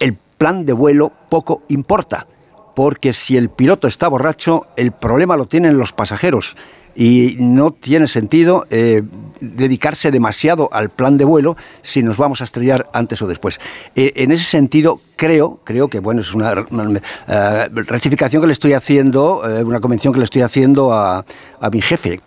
[0.00, 2.26] el plan de vuelo poco importa,
[2.74, 6.56] porque si el piloto está borracho, el problema lo tienen los pasajeros
[6.94, 9.02] y no tiene sentido eh,
[9.40, 13.60] dedicarse demasiado al plan de vuelo si nos vamos a estrellar antes o después.
[13.94, 18.74] Eh, en ese sentido, creo, creo que bueno, es una, eh, rectificación que le estoy
[18.74, 21.24] haciendo, una convención que le estoy haciendo a,
[21.70, 22.20] mi jefe,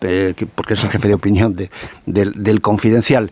[0.55, 1.55] porque es el jefe de opinión
[2.05, 3.31] del Confidencial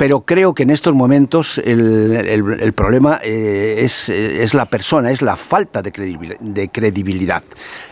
[0.00, 5.36] pero creo que en estos momentos el, problema eh, es, es, la persona, es la
[5.36, 7.42] falta de credibilidad.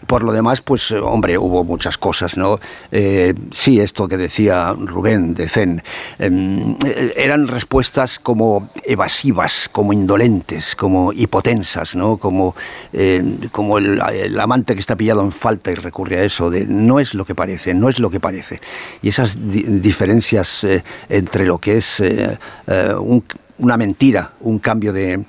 [0.07, 2.61] Por lo demás, pues hombre, hubo muchas cosas, ¿no?
[2.93, 5.83] Eh, sí, esto que decía Rubén de Zen,
[6.19, 6.77] em,
[7.15, 12.17] eran respuestas como evasivas, como indolentes, como hipotensas, ¿no?
[12.17, 12.57] Como,
[12.95, 14.01] eh, como el,
[14.41, 17.35] amante que está pillado en falta y recurre a eso, de no es lo que
[17.35, 18.63] parece, no es lo que parece.
[19.03, 19.37] Y esas
[19.83, 20.67] diferencias
[21.11, 22.95] entre lo que es eh, eh,
[23.59, 25.25] una mentira, un cambio de,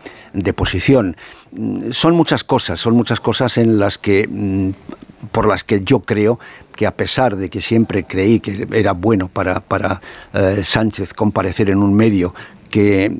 [0.55, 1.15] posición.
[1.51, 4.71] Mm, son muchas cosas, son muchas cosas en las que, mm,
[5.32, 6.39] por las que yo creo
[6.75, 10.01] que a pesar de que siempre creí que era bueno para, para
[10.34, 12.34] eh, Sánchez comparecer en un medio
[12.69, 13.12] que,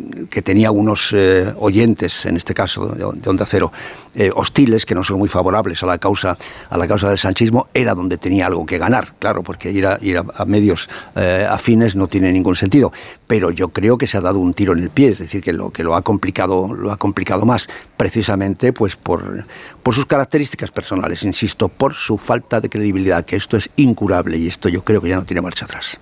[0.44, 1.14] tenía unos
[1.58, 3.72] oyentes, en este caso de, Onda Cero,
[4.16, 6.38] eh, hostiles, que no son muy favorables a la causa,
[6.70, 10.00] a la causa del sanchismo, era donde tenía algo que ganar, claro, porque ir a,
[10.02, 12.92] ir a, medios eh, afines no tiene ningún sentido.
[13.28, 15.54] Pero yo creo que se ha dado un tiro en el pie, es decir, que
[15.54, 19.46] lo que lo ha complicado, lo ha complicado más, precisamente pues por,
[19.84, 24.48] por sus características personales, insisto, por su falta de credibilidad, que esto es incurable y
[24.48, 26.00] esto yo creo que ya no tiene marcha atrás.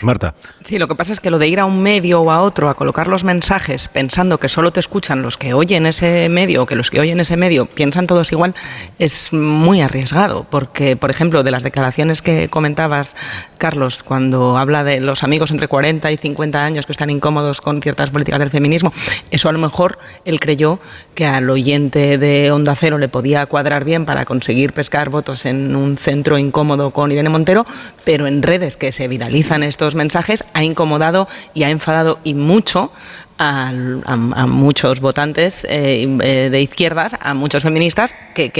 [0.00, 0.34] Marta.
[0.64, 2.68] Sí, lo que pasa es que lo de ir a un medio o a otro
[2.68, 6.66] a colocar los mensajes pensando que solo te escuchan los que oyen ese medio o
[6.66, 8.54] que los que oyen ese medio piensan todos igual
[8.98, 10.46] es muy arriesgado.
[10.50, 13.16] Porque, por ejemplo, de las declaraciones que comentabas,
[13.58, 17.80] Carlos, cuando habla de los amigos entre 40 y 50 años que están incómodos con
[17.82, 18.92] ciertas políticas del feminismo,
[19.30, 20.80] eso a lo mejor él creyó
[21.14, 25.76] que al oyente de Onda Cero le podía cuadrar bien para conseguir pescar votos en
[25.76, 27.66] un centro incómodo con Irene Montero,
[28.04, 32.92] pero en redes que se viralizan estos mensajes ha incomodado y ha enfadado y mucho
[33.42, 38.52] a, muchos votantes eh, eh, de izquierdas, a muchos feministas, que,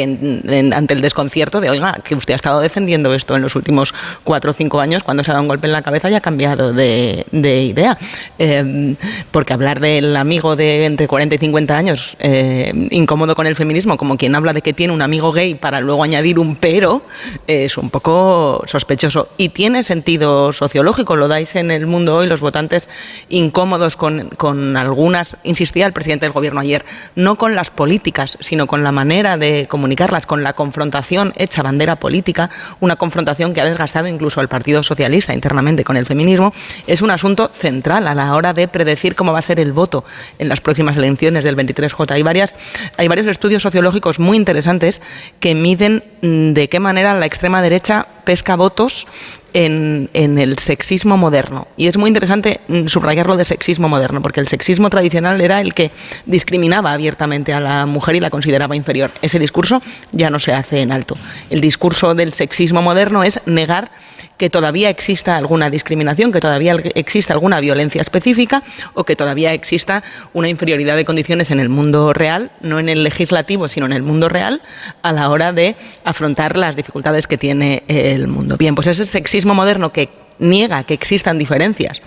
[0.75, 4.51] ante el desconcierto de, oiga, que usted ha estado defendiendo esto en los últimos cuatro
[4.51, 6.73] o cinco años, cuando se ha dado un golpe en la cabeza y ha cambiado
[6.73, 7.97] de, idea.
[8.39, 8.97] Em,
[9.31, 13.97] porque hablar del amigo de entre 40 y 50 años eh, incómodo con el feminismo,
[13.97, 17.03] como quien habla de que tiene un amigo gay para luego añadir un pero,
[17.47, 19.29] es un poco sospechoso.
[19.37, 22.89] Y tiene sentido sociológico, lo dais en el mundo hoy, los votantes
[23.29, 28.83] incómodos con algunas, insistía el presidente del gobierno ayer, no con las políticas, sino con
[28.83, 34.09] la manera de comunicarlas, con la confrontación hecha bandera política, una confrontación que ha desgastado
[34.09, 36.53] incluso al Partido Socialista internamente con el feminismo,
[36.87, 40.05] es un asunto central a la hora de predecir cómo va a ser el voto
[40.39, 42.11] en las próximas elecciones del 23J.
[42.13, 42.55] Hay, varias,
[42.97, 45.03] hay varios estudios sociológicos muy interesantes
[45.41, 49.07] que miden mm, de qué manera la extrema derecha pesca votos
[49.55, 51.67] en, el sexismo moderno.
[51.77, 55.75] Y es muy interesante mm, subrayarlo de sexismo moderno, porque el sexismo tradicional era el
[55.75, 55.91] que
[56.27, 59.11] discriminaba abiertamente a la mujer y la consideraba inferior.
[59.23, 59.83] Ese discurso
[60.13, 61.17] ya no se hace en alto.
[61.51, 63.91] El discurso del sexismo moderno es negar
[64.37, 68.63] que todavía exista alguna discriminación, que todavía exista alguna violencia específica
[68.95, 73.05] o que todavía exista una inferioridad de condiciones en el mundo real, no en el
[73.05, 74.63] legislativo, sino en el mundo real,
[75.03, 78.57] a la hora de afrontar las dificultades que tiene el mundo.
[78.57, 82.03] Bien, pues ese sexismo moderno que niega que existan diferencias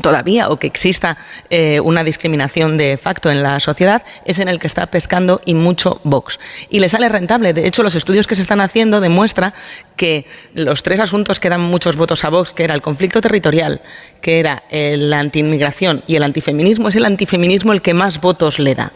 [0.00, 1.16] todavía o que exista
[1.50, 5.54] eh, una discriminación de facto en la sociedad es en el que está pescando y
[5.54, 6.38] mucho Vox.
[6.68, 7.52] Y le sale rentable.
[7.52, 9.52] De hecho, los estudios que se están haciendo demuestran
[9.96, 13.80] que los tres asuntos que dan muchos votos a Vox, que era el conflicto territorial,
[14.20, 18.74] que era la antiinmigración y el antifeminismo, es el antifeminismo el que más votos le
[18.74, 18.92] da.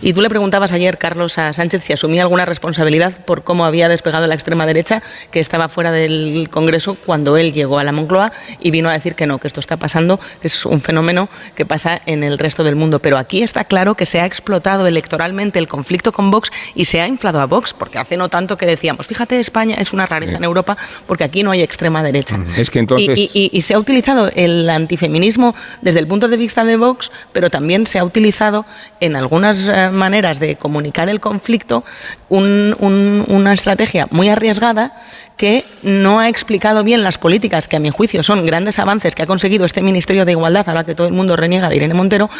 [0.00, 3.88] Y tú le preguntabas ayer, Carlos, a Sánchez si asumía alguna responsabilidad por cómo había
[3.88, 8.32] despegado la extrema derecha, que estaba fuera del Congreso cuando él llegó a la Moncloa
[8.60, 11.66] y vino a decir que no, que esto está pasando, que es un fenómeno que
[11.66, 13.00] pasa en el resto del mundo.
[13.00, 17.00] Pero aquí está claro que se ha explotado electoralmente el conflicto con Vox y se
[17.00, 20.36] ha inflado a Vox, porque hace no tanto que decíamos, fíjate, España es una rareza
[20.36, 22.38] en Europa porque aquí no hay extrema derecha.
[22.56, 23.18] Es que entonces...
[23.32, 27.86] y se ha utilizado el antifeminismo desde el punto de vista de Vox, pero también
[27.86, 28.66] se ha utilizado
[29.00, 31.84] en algunas eh, maneras de comunicar el conflicto
[32.28, 34.92] una estrategia muy arriesgada
[35.36, 39.22] que no ha explicado bien las políticas que a mi juicio son grandes avances que
[39.22, 41.94] ha conseguido este Ministerio de Igualdad, a la que todo el mundo reniega de Irene
[41.94, 42.30] Montero,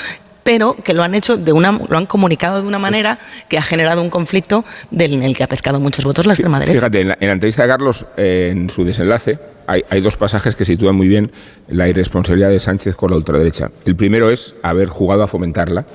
[0.42, 3.62] pero que lo han hecho de una, lo han comunicado de una manera que ha
[3.62, 6.80] generado un conflicto del, en el que ha pescado muchos votos la extrema derecha.
[6.80, 10.64] Fíjate, en la, entrevista de Carlos, eh, en su desenlace, hay, hay, dos pasajes que
[10.64, 11.30] sitúan muy bien
[11.68, 13.70] la irresponsabilidad de Sánchez con la ultraderecha.
[13.85, 15.87] El primero es haber jugado a fomentarla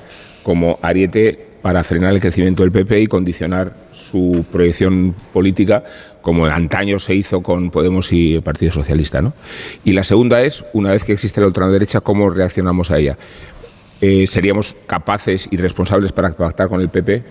[0.48, 5.84] como ariete para frenar el crecimiento del PP y condicionar su proyección política
[6.22, 9.20] como antaño se hizo con Podemos y el Partido Socialista.
[9.20, 9.34] ¿no?
[9.84, 13.18] Y la segunda es, una vez que existe la ultraderecha, cómo reaccionamos a ella.
[14.00, 17.24] Eh, ¿Seríamos capaces y responsables para pactar con el PP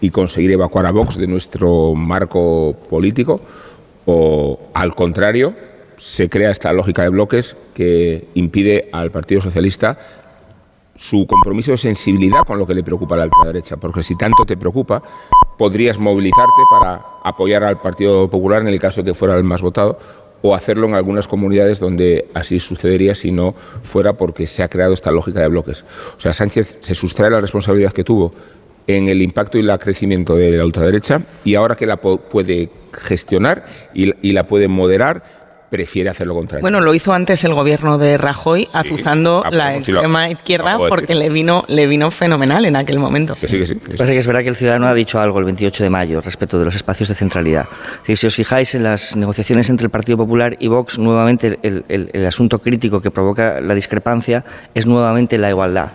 [0.00, 3.42] y conseguir evacuar a Vox de nuestro marco político?
[4.06, 5.54] ¿O al contrario,
[5.98, 9.98] se crea esta lógica de bloques que impide al Partido Socialista
[11.02, 14.44] su compromiso de sensibilidad con lo que le preocupa a la ultraderecha, porque si tanto
[14.46, 15.02] te preocupa,
[15.58, 19.62] podrías movilizarte para apoyar al Partido Popular en el caso de que fuera el más
[19.62, 19.98] votado
[20.42, 24.94] o hacerlo en algunas comunidades donde así sucedería si no fuera porque se ha creado
[24.94, 25.84] esta lógica de bloques.
[26.16, 28.32] O sea, Sánchez se sustrae la responsabilidad que tuvo
[28.86, 33.64] en el impacto y el crecimiento de la ultraderecha y ahora que la puede gestionar
[33.92, 35.41] y la puede moderar,
[35.72, 36.60] prefiere hacer lo contrario.
[36.60, 41.64] Bueno, lo hizo antes el gobierno de Rajoy, azuzando la extrema izquierda porque le vino,
[41.66, 43.34] le vino fenomenal en aquel momento.
[43.34, 43.74] Sí, sí, sí.
[43.76, 46.58] Parece que es verdad que el ciudadano ha dicho algo el 28 de mayo respecto
[46.58, 47.66] de los espacios de centralidad.
[48.04, 52.58] si os fijáis en las negociaciones entre el Partido Popular y Vox, nuevamente el, asunto
[52.58, 55.90] crítico que provoca la discrepancia es nuevamente la igualdad.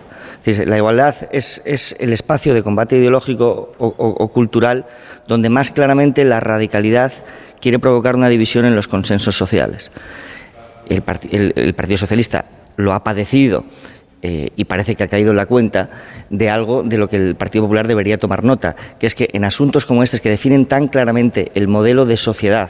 [0.65, 4.85] La igualdad es, es, el espacio de combate ideológico o cultural
[5.27, 7.11] donde más claramente la radicalidad
[7.59, 9.91] quiere provocar una división en los consensos sociales.
[10.89, 12.45] El, Partido Socialista
[12.77, 13.65] lo ha padecido
[14.21, 15.89] eh, y parece que ha caído en la cuenta
[16.29, 19.43] de algo de lo que el Partido Popular debería tomar nota, que es que en
[19.43, 22.69] asuntos como estos que definen tan claramente el modelo de sociedad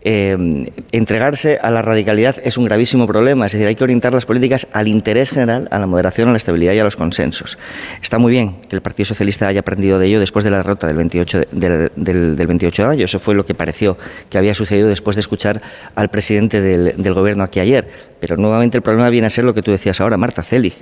[0.00, 3.46] eh, entregarse a la radicalidad es un gravísimo problema.
[3.46, 6.36] Es decir, hay que orientar las políticas al interés general, a la moderación, a la
[6.36, 7.58] estabilidad y a los consensos.
[8.00, 10.86] Está muy bien que el Partido Socialista haya aprendido de ello después de la derrota
[10.86, 13.04] del 28 de, del, 28 de mayo.
[13.04, 13.98] Eso fue lo que pareció
[14.30, 15.60] que había sucedido después de escuchar
[15.94, 17.88] al presidente del, del Gobierno aquí ayer.
[18.20, 20.74] Pero nuevamente el problema viene a ser lo que tú decías ahora, Marta Celig.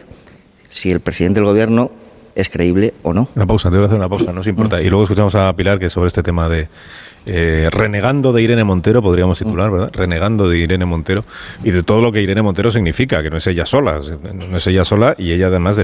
[0.70, 1.90] Si el presidente del Gobierno
[2.36, 3.28] es creíble o no.
[3.34, 4.80] Una pausa, te voy a hacer una pausa, no se importa.
[4.80, 6.68] Y luego escuchamos a Pilar que sobre este tema de
[7.24, 9.90] eh, renegando de Irene Montero, podríamos titular, ¿verdad?
[9.92, 11.24] Renegando de Irene Montero
[11.64, 14.00] y de todo lo que Irene Montero significa, que no es ella sola,
[14.32, 15.76] no es ella sola y ella además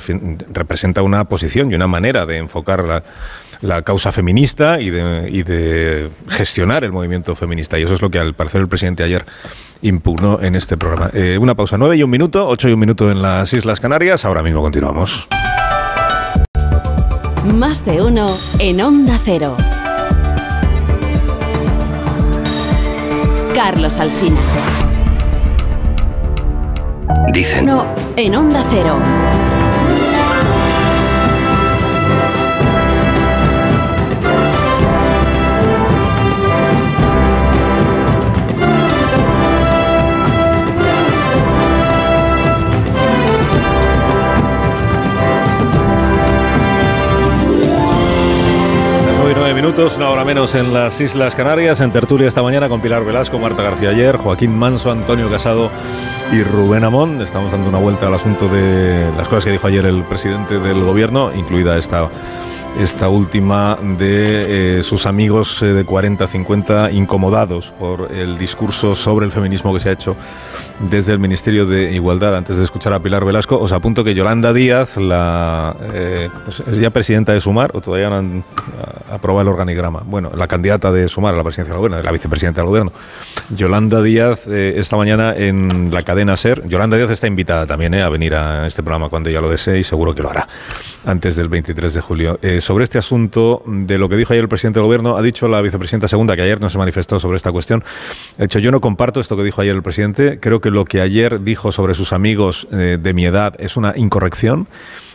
[0.52, 3.02] representa una posición y una manera de enfocar
[3.60, 7.78] la, causa feminista y de, gestionar el movimiento feminista.
[7.78, 9.24] Y eso es lo que al parecer el presidente ayer
[9.80, 11.10] impugnó en este programa.
[11.12, 14.24] Eh, una pausa, nueve y un minuto, ocho y un minuto en las Islas Canarias.
[14.24, 15.26] Ahora mismo continuamos.
[17.44, 19.56] Más de uno en Onda Cero.
[23.52, 24.38] Carlos Alsina.
[27.32, 27.66] Dicen.
[27.66, 28.96] No, en Onda Cero.
[49.42, 53.04] 9 minutos, una hora menos en las Islas Canarias, en tertulia esta mañana con Pilar
[53.04, 55.68] Velasco, Marta García Ayer, Joaquín Manso, Antonio Casado
[56.30, 57.20] y Rubén Amón.
[57.20, 60.84] Estamos dando una vuelta al asunto de las cosas que dijo ayer el presidente del
[60.84, 62.08] gobierno, incluida esta
[62.78, 69.32] esta última de eh, sus amigos eh, de 40-50 incomodados por el discurso sobre el
[69.32, 70.16] feminismo que se ha hecho
[70.90, 72.34] desde el Ministerio de Igualdad.
[72.34, 76.90] Antes de escuchar a Pilar Velasco, os apunto que Yolanda Díaz, la eh, es ya
[76.90, 78.44] presidenta de Sumar, o todavía no han
[79.10, 80.02] aprobado el organigrama.
[80.04, 82.92] Bueno, la candidata de Sumar a la presidencia del gobierno, la vicepresidenta del gobierno.
[83.50, 88.34] Yolanda Díaz, esta mañana en la cadena SER, Yolanda Díaz está invitada también a venir
[88.34, 90.48] a este programa cuando ella lo desee y seguro que lo hará
[91.04, 94.78] antes del 23 de julio sobre este asunto de lo que dijo ayer el presidente
[94.78, 95.16] del gobierno.
[95.16, 97.84] Ha dicho la vicepresidenta segunda, que ayer no se manifestó sobre esta cuestión.
[98.38, 100.38] De hecho, yo no comparto esto que dijo ayer el presidente.
[100.40, 103.92] Creo que lo que ayer dijo sobre sus amigos eh, de mi edad es una
[103.96, 104.68] incorrección.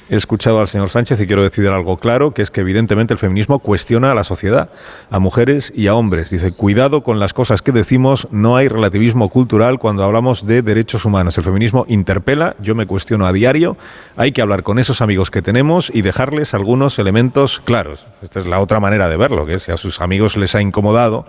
[0.10, 3.18] He escuchado al señor Sánchez y quiero decir algo claro, que es que evidentemente el
[3.18, 4.70] feminismo cuestiona a la sociedad,
[5.10, 6.30] a mujeres y a hombres.
[6.30, 11.04] Dice, cuidado con las cosas que decimos, no hay relativismo cultural cuando hablamos de derechos
[11.04, 11.38] humanos.
[11.38, 13.76] El feminismo interpela, yo me cuestiono a diario,
[14.16, 18.06] hay que hablar con esos amigos que tenemos y dejarles algunos elementos claros.
[18.22, 21.26] Esta es la otra manera de verlo, que si a sus amigos les ha incomodado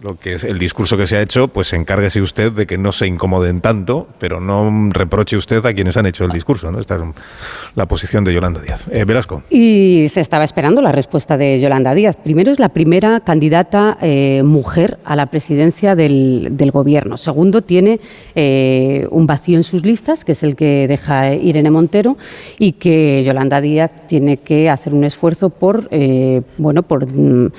[0.00, 2.92] lo que es el discurso que se ha hecho, pues encárguese usted de que no
[2.92, 6.68] se incomoden tanto, pero no reproche usted a quienes han hecho el discurso.
[6.78, 7.02] Esta es
[7.74, 8.84] la posición de Yolanda Díaz.
[8.90, 9.42] Eh, Velasco.
[9.48, 12.16] Y se estaba esperando la respuesta de Yolanda Díaz.
[12.16, 17.16] Primero, es la primera candidata eh, mujer a la presidencia del, gobierno.
[17.16, 18.00] Segundo, tiene
[18.34, 22.18] eh, un vacío en sus listas, que es el que deja Irene Montero,
[22.58, 25.88] y que Yolanda Díaz tiene que hacer un esfuerzo por,
[26.58, 27.50] bueno, por mm,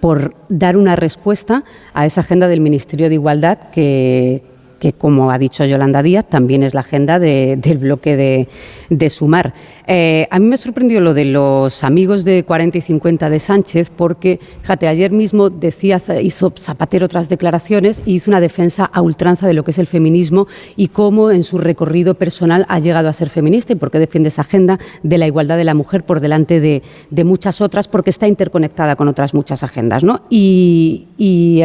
[0.00, 4.42] por dar una respuesta a esa agenda del Ministerio de Igualdad que,
[4.78, 8.48] que como ha dicho Yolanda Díaz, también es la agenda del bloque de,
[8.90, 9.54] de Sumar.
[9.88, 13.90] Eh, a mí me sorprendió lo de los amigos de 40 y 50 de Sánchez,
[13.90, 19.46] porque, fíjate, ayer mismo decía, hizo Zapatero otras declaraciones y hizo una defensa a ultranza
[19.46, 23.12] de lo que es el feminismo y cómo en su recorrido personal ha llegado a
[23.12, 26.20] ser feminista y por qué defiende esa agenda de la igualdad de la mujer por
[26.20, 26.82] delante de,
[27.24, 30.04] muchas otras, porque está interconectada con otras muchas agendas.
[30.04, 30.22] ¿no?
[30.30, 31.06] Y,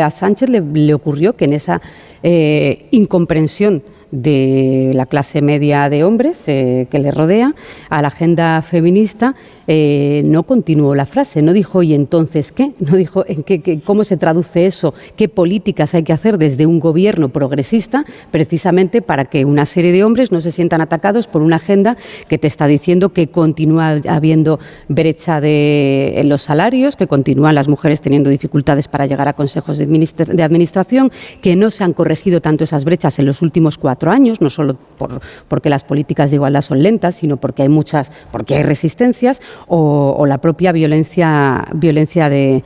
[0.02, 1.82] a Sánchez le, ocurrió que en esa
[2.24, 7.56] eh, incomprensión de la clase media de hombres eh, que le rodea
[7.90, 9.36] a la agenda feminista,
[9.68, 12.74] eh, no continuó la frase, no dijo ¿y entonces qué?
[12.92, 16.80] No dijo en qué, cómo se traduce eso, qué políticas hay que hacer desde un
[16.80, 21.56] gobierno progresista precisamente para que una serie de hombres no se sientan atacados por una
[21.56, 21.96] agenda
[22.28, 24.60] que te está diciendo que continúa habiendo
[24.90, 29.78] brecha de, en los salarios, que continúan las mujeres teniendo dificultades para llegar a consejos
[29.78, 34.01] de, de administración, que no se han corregido tanto esas brechas en los últimos cuatro
[34.10, 38.12] años, no solo por, porque las políticas de igualdad son lentas, sino porque hay muchas,
[38.32, 42.64] porque hay resistencias o, la propia violencia, violencia de,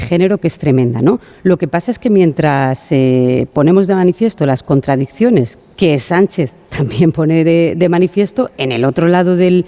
[0.00, 1.02] género que es tremenda.
[1.02, 1.20] ¿no?
[1.44, 7.10] Lo que pasa es que mientras eh, ponemos de manifiesto las contradicciones que Sánchez también
[7.10, 9.64] pone de, manifiesto en el otro lado del,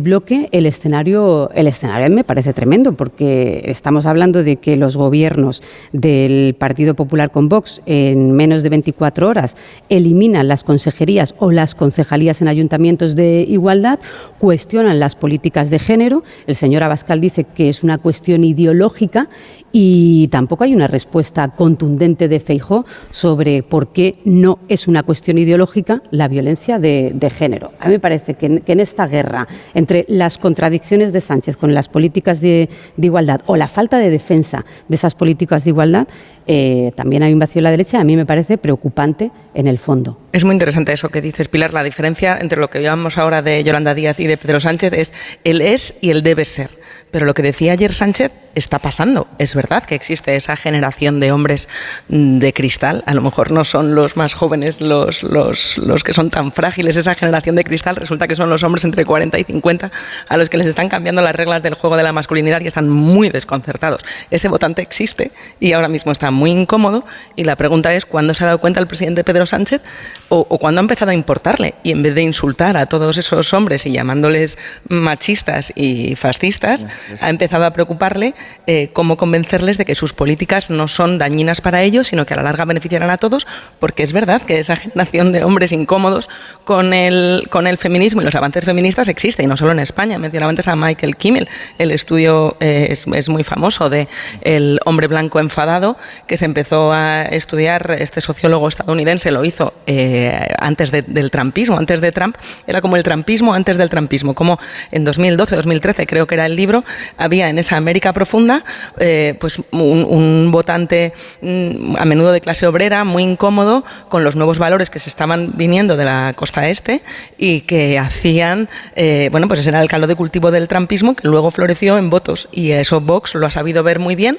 [0.00, 5.62] bloque el escenario, el escenario me parece tremendo porque estamos hablando de que los gobiernos
[5.92, 9.58] del Partido Popular con Vox en menos de 24 horas
[9.90, 13.98] eliminan las consejerías o las concejalías en ayuntamientos de igualdad,
[14.38, 16.24] cuestionan las políticas de género.
[16.46, 19.28] El señor Abascal dice que es una cuestión ideológica
[19.70, 25.36] y tampoco hay una respuesta contundente de Feijó sobre por qué no es una cuestión
[25.36, 27.72] ideológica la violencia de, género.
[27.80, 31.88] A mí me parece que en, esta guerra entre las contradicciones de Sánchez con las
[31.88, 36.08] políticas de, igualdad o la falta de defensa de esas políticas de igualdad,
[36.50, 38.00] eh, también hay un vacío en la derecha.
[38.00, 40.18] A mí me parece preocupante en el fondo.
[40.32, 41.74] Es muy interesante eso que dices, Pilar.
[41.74, 45.12] La diferencia entre lo que llamamos ahora de Yolanda Díaz y de Pedro Sánchez es
[45.44, 46.70] el es y el debe ser.
[47.10, 49.26] Pero lo que decía ayer Sánchez está pasando.
[49.38, 51.68] Es verdad que existe esa generación de hombres
[52.08, 53.02] mm, de cristal.
[53.06, 56.96] A lo mejor no son los más jóvenes los, los, los, que son tan frágiles.
[56.96, 59.90] Esa generación de cristal resulta que son los hombres entre 40 y 50
[60.28, 62.88] a los que les están cambiando las reglas del juego de la masculinidad y están
[62.88, 64.04] muy desconcertados.
[64.30, 65.30] Ese votante existe
[65.60, 67.04] y ahora mismo está muy incómodo.
[67.36, 69.82] Y la pregunta es: ¿cuándo se ha dado cuenta el presidente Pedro Sánchez
[70.28, 71.74] o, o cuándo ha empezado a importarle?
[71.82, 74.58] Y en vez de insultar a todos esos hombres y llamándoles
[74.88, 76.86] machistas y fascistas,
[77.20, 78.34] ha empezado a preocuparle
[78.66, 82.36] eh, cómo convencerles de que sus políticas no son dañinas para ellos, sino que a
[82.36, 83.46] la larga beneficiarán a todos,
[83.78, 86.28] porque es verdad que esa generación de hombres incómodos
[86.64, 90.18] con el, con el feminismo y los avances feministas existe, y no solo en España.
[90.18, 94.08] Mencionaba antes a Michael Kimmel, el estudio eh, es, muy famoso de
[94.42, 95.96] el hombre blanco enfadado,
[96.28, 102.00] que se empezó a estudiar, este sociólogo estadounidense lo hizo eh, antes del trumpismo, antes
[102.00, 104.60] de Trump, era como el trumpismo antes del trumpismo, como
[104.92, 106.84] en 2012, 2013 creo que era el libro,
[107.16, 108.64] había en esa América profunda
[108.98, 114.58] eh, pues un, votante mm, a menudo de clase obrera, muy incómodo, con los nuevos
[114.58, 117.02] valores que se estaban viniendo de la costa este
[117.38, 121.26] y que hacían, eh, bueno, pues ese era el caldo de cultivo del trampismo que
[121.26, 124.38] luego floreció en votos y eso Vox lo ha sabido ver muy bien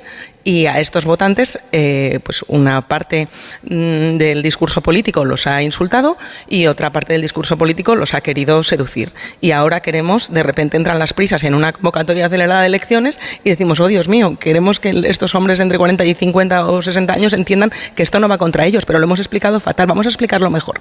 [0.49, 3.27] y a estos votantes, eh, pues una parte
[3.61, 8.21] mm, del discurso político los ha insultado y otra parte del discurso político los ha
[8.21, 9.13] querido seducir.
[9.41, 13.51] Y ahora queremos, de repente entran las prisas en una convocatoria acelerada de elecciones y
[13.51, 17.33] decimos, oh Dios mío, queremos que estos hombres entre 40 y 50 o 60 años
[17.33, 20.49] entiendan que esto no va contra ellos, pero lo hemos explicado fatal, vamos a explicarlo
[20.49, 20.79] mejor.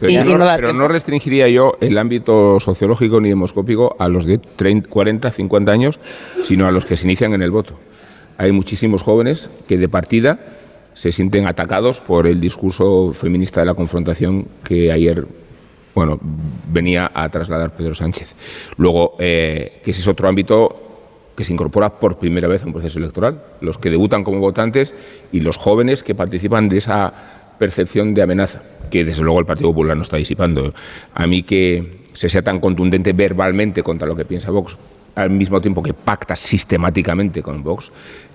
[0.00, 5.72] Pero, no, restringiría yo el ámbito sociológico ni demoscópico a los de 30, 40, 50
[5.72, 6.00] años,
[6.42, 7.78] sino a los que se inician en el voto
[8.42, 10.40] hay muchísimos jóvenes que de partida
[10.94, 15.26] se sienten atacados por el discurso feminista de la confrontación que ayer
[15.94, 18.34] bueno, venía a trasladar Pedro Sánchez.
[18.78, 20.76] Luego, eh, que ese es otro ámbito
[21.36, 24.92] que se incorpora por primera vez a un proceso electoral, los que debutan como votantes
[25.30, 27.12] y los jóvenes que participan de esa
[27.60, 30.74] percepción de amenaza, que desde luego el Partido Popular no está disipando.
[31.14, 34.76] A mí que se sea tan contundente verbalmente contra lo que piensa Vox,
[35.14, 37.92] al mismo tiempo que pacta sistemáticamente con Vox,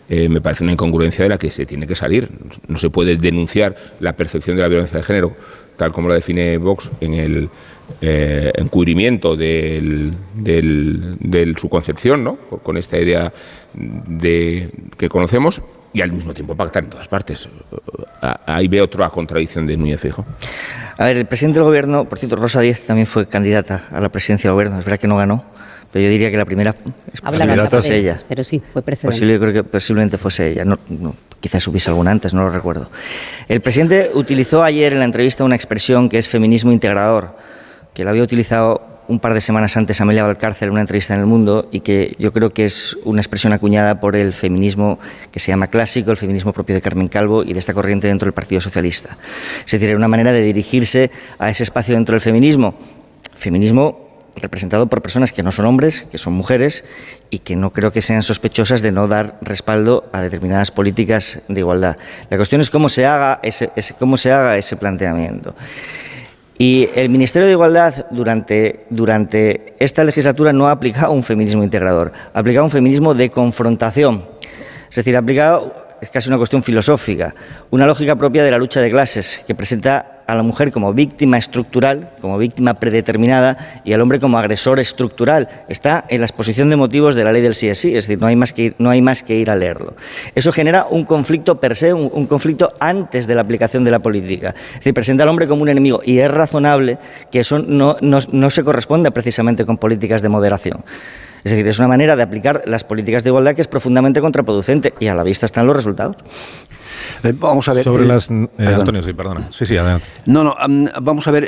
[0.10, 2.30] eh, me parece una incongruencia de la que se tiene que salir.
[2.68, 5.36] No se puede denunciar la percepción de la violencia de género,
[5.76, 7.50] tal como la define Vox, en el
[8.02, 10.12] eh, encubrimiento de
[11.58, 12.38] su concepción, ¿no?
[12.64, 13.32] con esta idea
[13.74, 15.62] de, que conocemos,
[15.94, 17.50] y al mismo tiempo pactar en todas partes.
[18.46, 20.26] Ahí veo otra contradicción de Núñez Fijo.
[20.98, 24.10] A ver, el presidente del gobierno, por cierto, Rosa Díez también fue candidata a la
[24.10, 25.46] presidencia del gobierno, es verdad que no ganó,
[25.92, 26.76] pero yo diría que la primera
[27.14, 28.18] es ella.
[28.28, 29.16] Pero sí, fue precedente.
[29.16, 30.66] Posible, yo creo que posiblemente fuese ella.
[30.66, 30.78] No,
[31.40, 32.90] quizás hubiese alguna antes, no lo recuerdo.
[33.48, 37.36] El presidente utilizó ayer en la entrevista una expresión que es feminismo integrador,
[37.94, 41.22] que la había utilizado un par de semanas antes Amelia Valcárcel en una entrevista en
[41.22, 45.00] El Mundo y que yo creo que es una expresión acuñada por el feminismo
[45.32, 48.26] que se llama clásico, el feminismo propio de Carmen Calvo y de esta corriente dentro
[48.26, 49.18] del Partido Socialista.
[49.66, 51.10] Es decir, era una manera de dirigirse
[51.40, 52.76] a ese espacio dentro del feminismo.
[53.34, 54.07] Feminismo
[54.42, 56.84] representado por personas que no son hombres, que son mujeres
[57.30, 61.60] y que no creo que sean sospechosas de no dar respaldo a determinadas políticas de
[61.60, 61.98] igualdad.
[62.30, 63.70] La cuestión es cómo se haga ese,
[64.00, 65.56] cómo se haga ese planteamiento.
[66.60, 72.12] Y el Ministerio de Igualdad durante, durante esta legislatura no ha aplicado un feminismo integrador,
[72.34, 74.26] ha aplicado un feminismo de confrontación.
[74.90, 77.36] Es decir, ha aplicado, es casi una cuestión filosófica,
[77.70, 81.38] una lógica propia de la lucha de clases que presenta a la mujer como víctima
[81.38, 85.48] estructural, como víctima predeterminada, y al hombre como agresor estructural.
[85.70, 88.36] Está en la exposición de motivos de la ley del sí, es decir, no hay
[88.36, 89.96] más que ir, no hay más que ir a leerlo.
[90.36, 94.54] Eso genera un conflicto per se, un, conflicto antes de la aplicación de la política.
[94.74, 97.00] Es decir, presenta al hombre como un enemigo, y es razonable
[97.32, 100.84] que eso no, no, no se corresponda precisamente con políticas de moderación.
[101.44, 104.94] Es decir, es una manera de aplicar las políticas de igualdad que es profundamente contraproducente
[105.00, 106.18] y a la vista están los resultados.
[107.24, 107.84] Eh, vamos a ver.
[107.84, 108.30] Sobre las.
[108.30, 109.48] Eh, Antonio, sí, perdona.
[109.52, 110.06] Sí, sí, adelante.
[110.26, 110.56] No, no,
[111.02, 111.46] vamos a ver.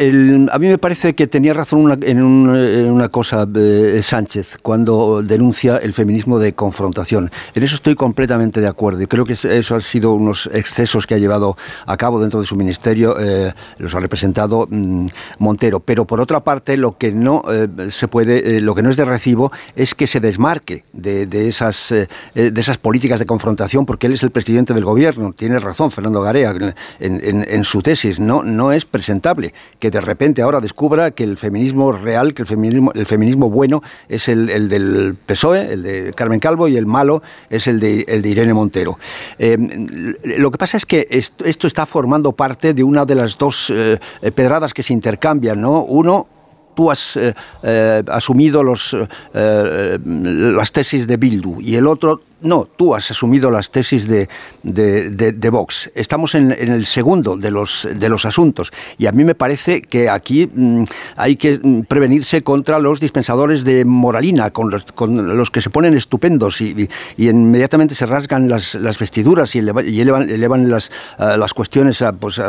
[0.51, 5.93] a mí me parece que tenía razón en, una cosa eh, Sánchez cuando denuncia el
[5.93, 7.31] feminismo de confrontación.
[7.53, 11.15] En eso estoy completamente de acuerdo y creo que eso han sido unos excesos que
[11.15, 13.15] ha llevado a cabo dentro de su ministerio,
[13.77, 15.07] los ha representado mm,
[15.39, 15.79] Montero.
[15.79, 17.43] Pero por otra parte, lo que no
[17.89, 22.59] se puede, lo que no es de recibo es que se desmarque de, esas, de
[22.59, 25.33] esas políticas de confrontación porque él es el presidente del gobierno.
[25.33, 26.53] Tiene razón Fernando Garea
[26.99, 31.91] en, su tesis, no, no es presentable que de repente ahora descubra que el feminismo
[31.91, 36.67] real, que el feminismo, el feminismo bueno es el, del PSOE, el de Carmen Calvo,
[36.67, 38.99] y el malo es el de, el de Irene Montero.
[39.37, 39.57] Eh,
[40.37, 43.97] lo que pasa es que esto, está formando parte de una de las dos eh,
[44.35, 45.81] pedradas que se intercambian, ¿no?
[45.83, 46.27] Uno,
[46.75, 48.95] tú has eh, asumido los,
[49.33, 54.29] las tesis de Bildu y el otro no, tú has asumido las tesis de,
[55.51, 55.91] Vox.
[55.95, 60.09] Estamos en, el segundo de los, de los asuntos y a mí me parece que
[60.09, 60.83] aquí mm,
[61.15, 66.61] hay que mm, prevenirse contra los dispensadores de moralina, con los, que se ponen estupendos
[66.61, 72.39] y, inmediatamente se rasgan las, vestiduras y elevan, elevan, las, las, cuestiones a, pues,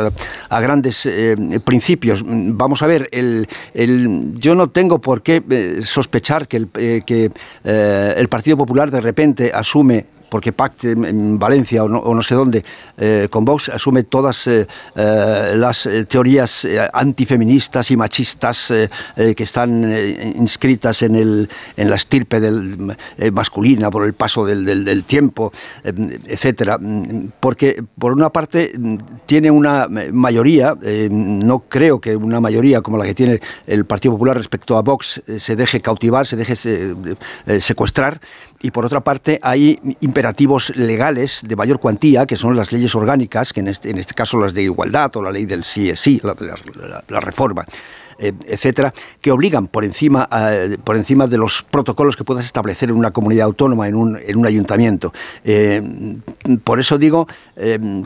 [0.49, 2.23] grandes eh, principios.
[2.25, 7.01] Vamos a ver, el, el, yo no tengo por qué eh, sospechar que el, eh,
[7.05, 7.31] que,
[7.63, 9.51] el Partido Popular de repente
[10.31, 12.63] porque pacte en Valencia o no, sé dónde,
[12.97, 14.65] eh, con Vox asume todas eh,
[14.95, 18.71] eh, las teorías antifeministas y machistas
[19.17, 19.91] que están
[20.37, 22.95] inscritas en, el, en la estirpe del,
[23.33, 25.51] masculina por el paso del, del, tiempo,
[25.83, 26.79] etcétera.
[27.41, 28.71] Porque, por una parte,
[29.25, 30.77] tiene una mayoría,
[31.09, 35.21] no creo que una mayoría como la que tiene el Partido Popular respecto a Vox
[35.39, 36.55] se deje cautivar, se deje
[37.59, 38.21] secuestrar,
[38.61, 43.53] y por otra parte hay imperativos legales de mayor cuantía, que son las leyes orgánicas,
[43.53, 45.99] que en este, en este caso las de igualdad o la ley del sí es
[45.99, 47.65] sí, la reforma.
[48.21, 52.89] Eh, etcétera, que obligan por encima, eh, por encima de los protocolos que puedas establecer
[52.89, 55.11] en una comunidad autónoma, en un, en un ayuntamiento.
[55.43, 55.81] Eh,
[56.63, 57.27] por eso digo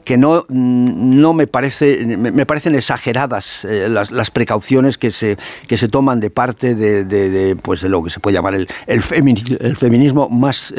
[0.03, 5.37] que no, no me, parece, me, parecen exageradas las, precauciones que se,
[5.67, 9.01] que se toman de parte de, pues de lo que se puede llamar el, el,
[9.59, 10.73] el feminismo más,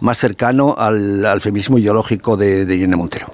[0.00, 3.32] más cercano al, al, feminismo ideológico de, de Irene Montero.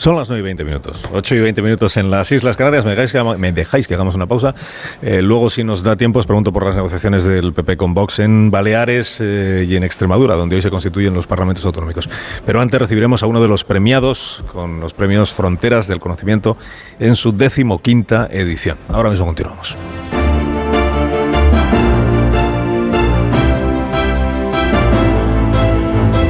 [0.00, 2.86] Son las 9 y 20 minutos, 8 y 20 minutos en las Islas Canarias.
[2.86, 4.54] Me dejáis que, hagamos una pausa.
[5.02, 8.18] Eh, luego, si nos da tiempo, os pregunto por las negociaciones del PP con Vox
[8.20, 12.08] en Baleares eh, y en Extremadura, donde hoy se constituyen los parlamentos autonómicos.
[12.46, 16.56] Pero antes recibiremos a uno de los premiados con los premios Fronteras del Conocimiento
[16.98, 18.78] en su decimoquinta edición.
[18.88, 19.76] Ahora mismo continuamos.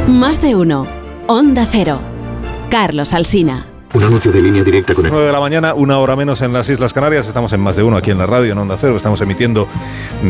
[0.09, 0.89] Más de uno.
[1.29, 2.10] Onda Cero.
[2.71, 3.66] Carlos Alsina.
[3.93, 5.11] Un anuncio de línea directa con el...
[5.11, 7.27] 9 de la mañana, una hora menos en las Islas Canarias.
[7.27, 8.97] Estamos en más de uno aquí en la radio, en Onda Cero.
[8.97, 9.66] Estamos emitiendo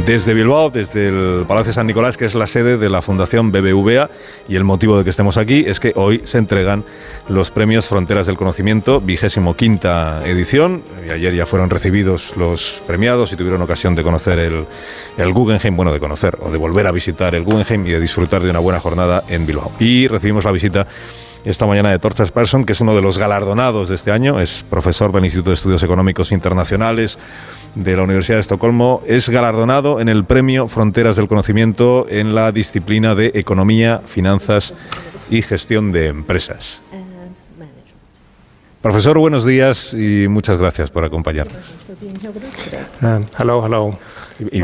[0.06, 4.08] desde Bilbao, desde el Palacio San Nicolás, que es la sede de la Fundación BBVA.
[4.48, 6.82] Y el motivo de que estemos aquí es que hoy se entregan
[7.28, 10.82] los premios Fronteras del Conocimiento, vigésimo quinta edición.
[11.06, 14.64] Y ayer ya fueron recibidos los premiados y tuvieron ocasión de conocer el,
[15.18, 18.42] el Guggenheim, bueno, de conocer o de volver a visitar el Guggenheim y de disfrutar
[18.42, 19.70] de una buena jornada en Bilbao.
[19.78, 20.86] Y recibimos la visita
[21.44, 24.64] esta mañana de Torchas Persson, que es uno de los galardonados de este año, es
[24.68, 27.18] profesor del Instituto de Estudios Económicos Internacionales
[27.74, 32.52] de la Universidad de Estocolmo, es galardonado en el Premio Fronteras del Conocimiento en la
[32.52, 34.74] disciplina de Economía, Finanzas
[35.30, 36.82] y Gestión de Empresas.
[38.82, 41.54] Profesor, buenos días y muchas gracias por acompañarnos.
[43.02, 43.98] Um, hello, hello.
[44.50, 44.62] Y,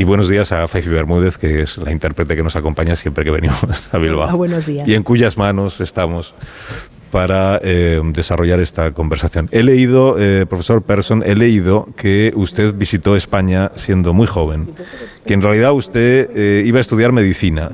[0.00, 3.32] y buenos días a Faifi Bermúdez, que es la intérprete que nos acompaña siempre que
[3.32, 3.58] venimos
[3.92, 4.28] a Bilbao.
[4.28, 4.86] Hola, buenos días.
[4.86, 6.32] Y en cuyas manos estamos
[7.10, 9.48] para eh, desarrollar esta conversación.
[9.50, 14.68] He leído, eh, profesor Persson, he leído que usted visitó España siendo muy joven,
[15.24, 17.70] que en realidad usted eh, iba a estudiar medicina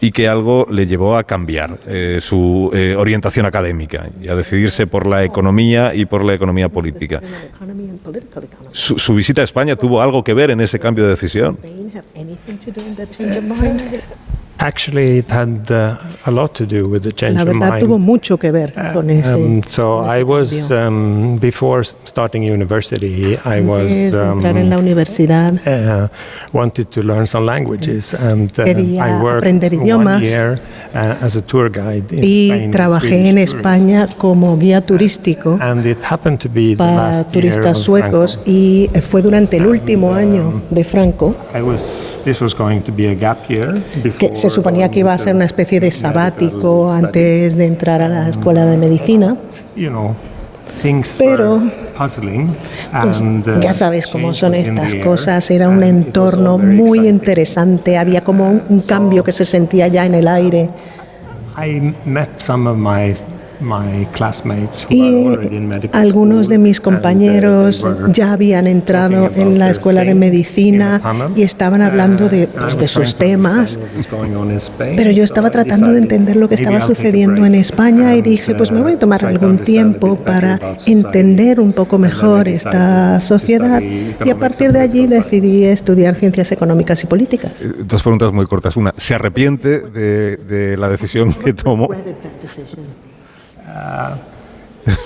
[0.00, 4.86] y que algo le llevó a cambiar eh, su eh, orientación académica y a decidirse
[4.86, 7.20] por la economía y por la economía política.
[8.72, 11.58] Su, su visita a España tuvo algo que ver en ese cambio de decisión?
[14.62, 15.96] Actually, it had uh,
[16.26, 17.82] a lot to do with the change La of verdad mind.
[17.82, 19.34] tuvo mucho que ver con ese.
[19.34, 23.38] Um, so con ese I was um, before starting university.
[23.44, 26.08] I was um, entrar en la universidad uh,
[26.52, 30.60] wanted to learn some languages, and uh, I worked aprender one year
[30.94, 35.86] uh, as a tour guide in y Spain, trabajé en España como guía turístico And
[35.86, 39.66] it happened to be the para last year turistas of suecos y fue durante el
[39.66, 44.02] último año de Franco I was, this was going to be a gap year que
[44.02, 48.08] before se suponía que iba a ser una especie de sabático antes de entrar a
[48.08, 49.36] la escuela de medicina.
[51.18, 51.62] Pero.
[51.96, 52.18] Pues,
[53.20, 58.48] and, uh, ya sabes cómo son estas cosas, era un entorno muy interesante, había como
[58.48, 60.70] un, un cambio que se sentía ya en el aire.
[61.58, 63.29] I met some of my my classmates who
[64.88, 65.26] Y
[65.92, 71.00] algunos de mis compañeros ya habían entrado talking en about la their escuela de medicina
[71.36, 74.50] y estaban hablando de, pues, de sus trying to temas, understand what was going on
[74.50, 78.14] in Spain, pero yo estaba I tratando de entender lo que estaba sucediendo en España
[78.16, 82.48] y dije, pues me voy a uh, tomar algún tiempo para entender un poco mejor
[82.48, 87.62] esta sociedad y a partir de allí decidí estudiar ciencias económicas y políticas.
[87.62, 88.76] Eh, Dos preguntas muy cortas.
[88.76, 91.88] Una, ¿se arrepiente de, de la decisión que tomó?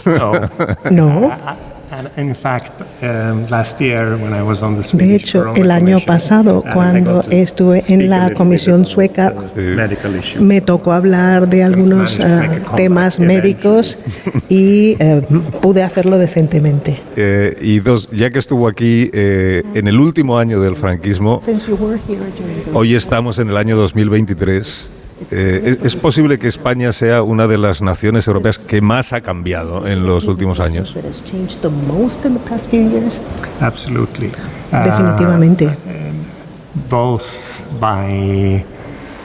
[0.05, 0.49] No.
[0.91, 1.33] No.
[1.91, 6.01] And in fact, um, last year when I was on the De hecho, el año
[6.01, 9.33] pasado, uh, cuando estuve en la Comisión sueca,
[10.41, 13.99] me tocó hablar de algunos comeback temas médicos
[14.49, 15.23] y eh,
[15.61, 17.01] pude hacerlo decentemente.
[17.17, 21.41] Eh, y dos, ya que estuvo aquí eh, en el último año del franquismo,
[22.73, 24.89] hoy estamos en el año 2023.
[25.31, 29.87] Eh, ¿es, posible que España sea una de las naciones europeas que más ha cambiado
[29.87, 30.95] en los últimos años?
[33.61, 34.31] Absolutely.
[34.71, 35.69] Definitivamente.
[36.91, 38.65] both by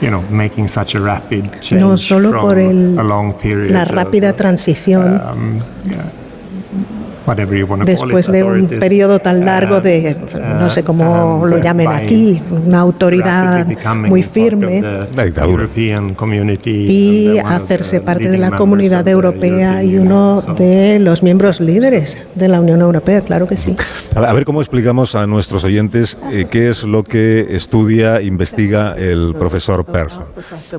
[0.00, 2.96] you know making such a rapid change No solo por el-
[3.72, 7.19] La rápida transición um, yeah, whatever you want to
[7.84, 10.16] después de un periodo tan largo uh, de,
[10.58, 14.82] no sé cómo and, lo uh, llamen aquí, una autoridad muy part of firme
[15.16, 18.60] the European community y and, uh, one of hacerse the parte de leading la members
[18.60, 23.20] comunidad of the europea y European uno de los miembros líderes de la Unión Europea,
[23.22, 23.76] claro que sí.
[24.14, 29.34] A ver, cómo explicamos a nuestros oyentes eh, qué es lo que estudia, investiga el
[29.38, 30.24] profesor Persson.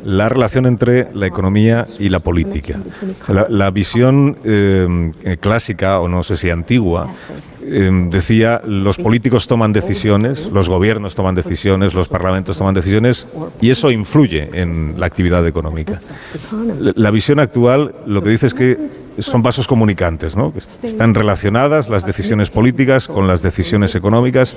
[0.04, 2.80] La relación entre la economía y la política.
[3.28, 7.10] La, la visión eh, clásica, o no sé si antigua,
[7.62, 13.28] eh, decía los políticos toman decisiones, los gobiernos toman decisiones, los parlamentos toman decisiones
[13.62, 16.00] y eso influye en la actividad económica.
[16.96, 18.78] La- visión actual lo que dice es que
[19.20, 20.54] son vasos comunicantes, ¿no?
[20.82, 24.56] están relacionadas las decisiones políticas con las decisiones económicas,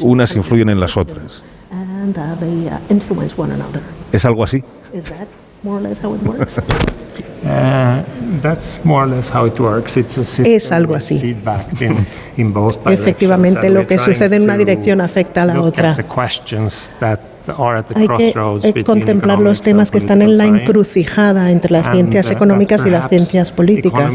[0.00, 1.42] unas influyen en las otras.
[1.70, 1.74] Uh,
[4.12, 4.12] uh.
[4.12, 4.62] ¿Es algo así?
[5.64, 6.60] More or less how it works?
[7.46, 8.02] Uh,
[8.40, 9.98] that's more or less how it works.
[9.98, 11.36] It's a system Es algo así.
[11.78, 12.06] in,
[12.38, 15.94] in both Efectivamente, lo que sucede en una dirección afecta a la otra.
[17.94, 22.32] Hay que eh, contemplar los temas que están en la encrucijada entre las ciencias uh,
[22.32, 24.14] económicas y las ciencias políticas.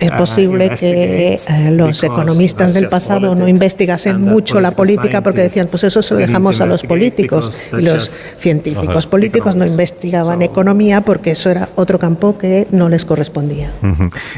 [0.00, 5.68] Es posible que eh, los economistas del pasado no investigasen mucho la política porque decían,
[5.70, 7.68] pues eso se lo dejamos a los políticos.
[7.78, 13.04] Y los científicos políticos no investigaban economía porque eso era otro campo que no les
[13.04, 13.72] correspondía.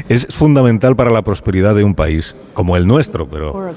[0.09, 3.73] Es fundamental para la prosperidad de un país como el nuestro, pero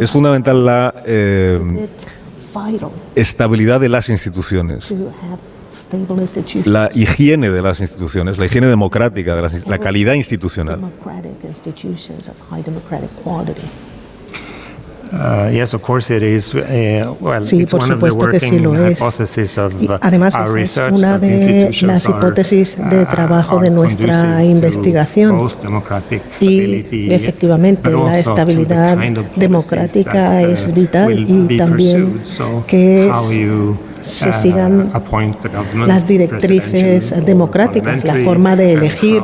[0.00, 1.88] es fundamental la eh,
[3.14, 4.92] estabilidad de las instituciones
[6.64, 10.80] la higiene de las instituciones, la higiene democrática, de la calidad institucional.
[15.12, 16.54] Uh, yes, of course it is.
[16.54, 19.00] Uh, well, sí, por supuesto que sí lo es.
[19.00, 25.48] Y uh, además, esa es una de las hipótesis de trabajo de nuestra investigación.
[26.40, 28.96] Y efectivamente, la estabilidad
[29.34, 32.20] democrática es vital y también
[32.68, 33.40] que es
[34.00, 34.90] se sigan
[35.86, 39.22] las directrices democráticas, la forma de elegir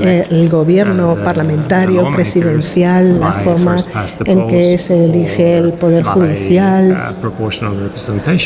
[0.00, 3.76] el gobierno parlamentario, presidencial, la forma
[4.24, 7.16] en que se elige el poder judicial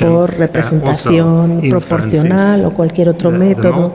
[0.01, 3.93] por representación proporcional o cualquier otro método.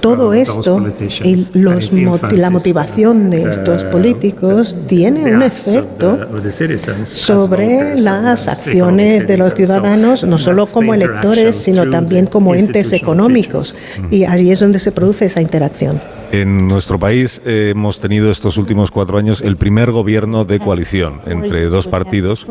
[0.00, 0.84] Todo esto
[1.24, 6.18] y los, la motivación de estos políticos tiene un efecto
[7.04, 13.74] sobre las acciones de los ciudadanos, no solo como electores, sino también como entes económicos.
[14.10, 16.00] Y allí es donde se produce esa interacción.
[16.32, 21.20] En nuestro país eh, hemos tenido estos últimos cuatro años el primer gobierno de coalición
[21.26, 22.46] entre dos partidos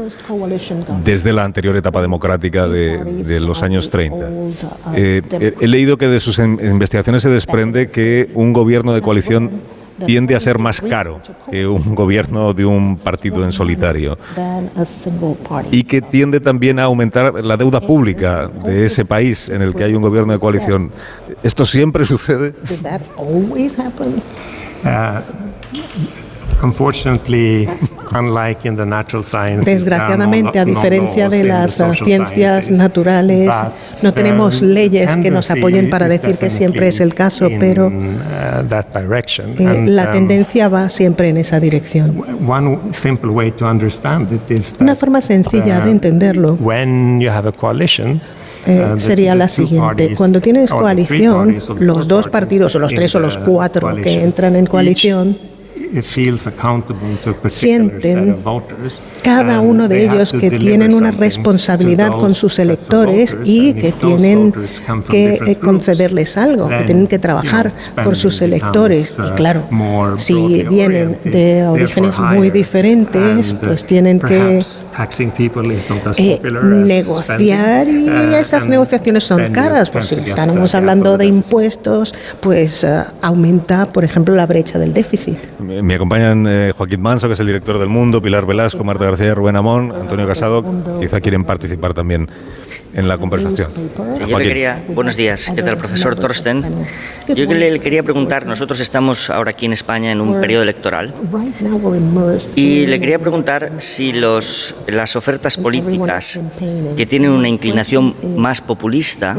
[1.04, 4.30] desde la anterior etapa democrática de, los años 30.
[4.96, 5.22] Eh,
[5.60, 9.62] he leído que de sus investigaciones se desprende que un gobierno de coalición
[10.06, 14.18] tiende a ser más caro que un gobierno de un partido en solitario
[15.72, 19.84] y que tiende también a aumentar la deuda pública de ese país en el que
[19.84, 20.92] hay un gobierno de coalición.
[21.44, 22.54] ¿Esto siempre sucede?
[29.66, 33.54] Desgraciadamente, a diferencia de las ciencias naturales,
[34.02, 37.92] no tenemos leyes que nos apoyen para decir que siempre es el caso, pero uh,
[39.60, 42.24] eh, la um, tendencia va siempre en esa dirección.
[44.80, 46.58] Una forma sencilla de entenderlo
[48.66, 50.14] eh, uh, sería la siguiente.
[50.18, 54.66] Cuando tienes coalición, los dos partidos, o los tres o los cuatro que entran en
[54.66, 55.38] coalición,
[57.48, 58.38] sienten
[59.24, 64.54] cada uno de ellos que tienen una responsabilidad con sus electores y que tienen
[65.10, 67.74] que eh, concederles algo, que tienen que trabajar
[68.04, 69.18] por sus electores.
[69.18, 69.68] Y uh, claro,
[70.18, 74.60] si vienen de orígenes muy diferentes, pues tienen que
[76.18, 76.40] eh,
[76.86, 79.90] negociar y uh, esas negociaciones son caras.
[79.90, 85.38] Pues si estamos hablando de impuestos, pues uh, aumenta, por ejemplo, la brecha del déficit.
[85.82, 89.36] Me acompañan eh, Joaquín Manso, que es el director del Mundo, Pilar Velasco, Marta García,
[89.36, 90.64] Rubén Amón, Antonio Casado.
[91.00, 92.30] Quizá quieren participar también
[92.94, 93.72] en la conversación.
[94.28, 96.64] yo le quería, buenos días, ¿qué tal, profesor Torsten?
[97.28, 101.14] Yo le quería preguntar, nosotros estamos ahora aquí en España en un periodo electoral
[102.56, 106.40] y le quería preguntar si los, las ofertas políticas
[106.98, 109.38] que tienen una inclinación más populista,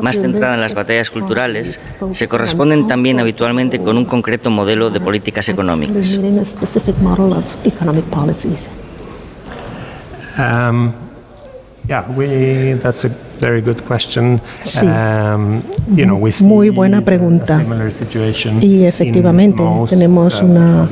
[0.00, 1.80] más centrada en las batallas culturales,
[2.12, 6.18] se corresponden también habitualmente con un concreto modelo de políticas económicas.
[10.38, 10.92] Um,
[11.88, 13.10] Yeah, we, that's a
[13.40, 14.40] very good question.
[14.62, 14.86] Sí.
[14.86, 15.62] Um,
[15.96, 17.60] you know, we Muy buena pregunta.
[18.60, 20.88] Y efectivamente tenemos uh, una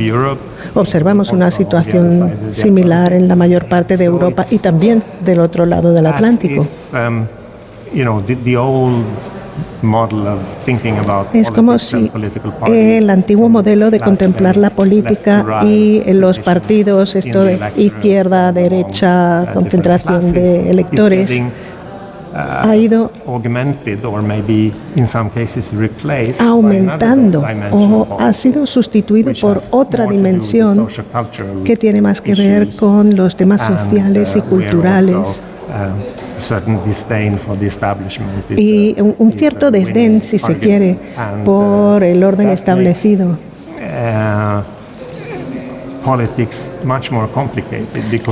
[0.75, 5.93] observamos una situación similar en la mayor parte de Europa y también del otro lado
[5.93, 6.67] del Atlántico.
[6.93, 7.27] Um,
[7.95, 9.05] you know, the, the old
[11.33, 12.11] es como si
[12.67, 20.33] el antiguo modelo de contemplar la política y los partidos, esto de izquierda, derecha, concentración
[20.33, 21.70] de electores, uh,
[22.35, 23.11] ha ido
[26.41, 27.45] aumentando.
[27.73, 30.87] o ha sido sustituido por otra dimensión
[31.65, 35.43] que tiene más que ver con los temas sociales y uh, culturales.
[38.57, 40.99] y un, cierto desdén, si se quiere,
[41.45, 43.37] por el orden establecido.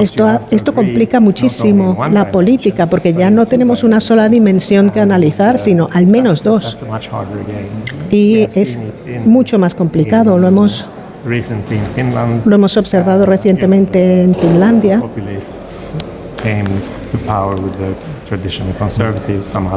[0.00, 5.58] Esto, esto complica muchísimo la política porque ya no tenemos una sola dimensión que analizar,
[5.58, 6.84] sino al menos dos.
[8.10, 8.78] Y es
[9.24, 10.38] mucho más complicado.
[10.38, 10.86] Lo hemos,
[12.44, 15.02] lo hemos observado recientemente en Finlandia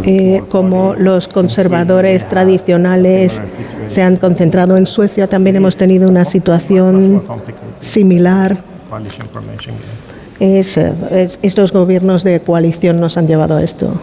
[0.05, 3.41] eh, como los conservadores tradicionales
[3.87, 7.23] se han concentrado en Suecia, también hemos tenido una situación
[7.79, 8.57] similar.
[10.39, 10.79] Es,
[11.41, 13.93] estos gobiernos de coalición nos han llevado a esto.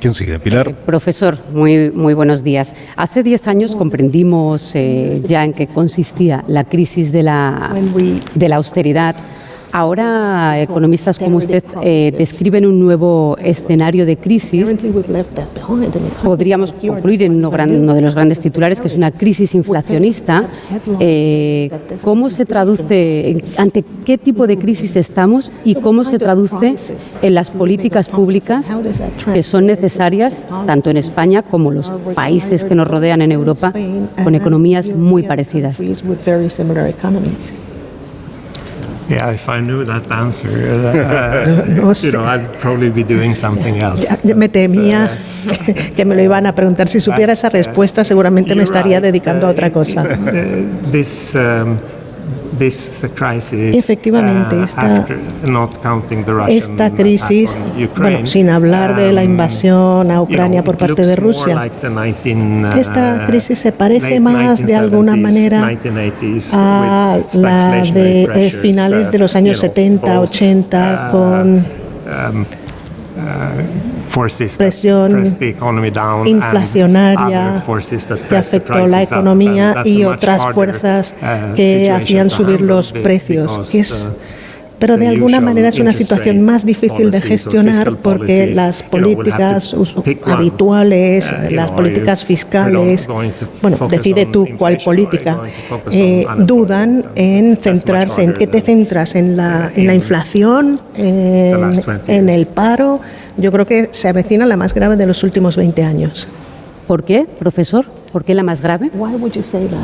[0.00, 0.38] ¿Quién sigue?
[0.38, 0.68] Pilar.
[0.68, 2.74] Eh, profesor, muy, muy buenos días.
[2.94, 7.74] Hace diez años comprendimos eh, ya en qué consistía la crisis de la,
[8.34, 9.16] de la austeridad
[9.72, 14.66] Ahora, economistas como usted eh, describen un nuevo escenario de crisis.
[16.22, 20.44] Podríamos concluir en uno, de los grandes titulares, que es una crisis inflacionista.
[21.00, 21.70] Eh,
[22.02, 26.74] ¿Cómo se traduce, ante qué tipo de crisis estamos y cómo se traduce
[27.22, 28.66] en las políticas públicas
[29.32, 33.72] que son necesarias, tanto en España como los países que nos rodean en Europa,
[34.24, 35.78] con economías muy parecidas?
[39.08, 43.78] Yeah, if I knew that answer, uh, no you know, I'd probably be doing something
[43.80, 44.06] else.
[44.22, 45.18] me temía
[45.96, 46.88] que me lo iban a preguntar.
[46.88, 50.04] Si supiera esa respuesta, seguramente me estaría dedicando a otra cosa.
[50.92, 51.78] This, um,
[53.76, 55.06] Efectivamente, uh, esta,
[56.48, 57.56] esta crisis,
[57.96, 61.70] bueno, sin hablar de la uh, invasión a Ucrania por parte de Rusia,
[62.76, 65.68] esta uh, crisis se parece más de alguna manera
[66.52, 72.44] a la de eh, finales de los años 70, 80 con um,
[74.56, 75.24] presión
[76.26, 77.64] inflacionaria
[78.28, 83.70] que afectó la economía y otras fuerzas uh, que hacían subir los precios.
[84.78, 89.74] Pero de alguna manera es una situación más difícil de gestionar porque las políticas
[90.24, 93.08] habituales, las políticas fiscales,
[93.62, 95.40] bueno, decide tú cuál política,
[95.90, 102.46] eh, dudan en centrarse, en qué te centras, en la, en la inflación, en el
[102.46, 103.00] paro
[103.38, 106.26] yo creo que se avecina la más grave de los últimos 20 años.
[106.88, 107.86] ¿Por qué, profesor?
[108.12, 108.90] ¿Por qué la más grave?
[108.94, 109.78] Why would you say that?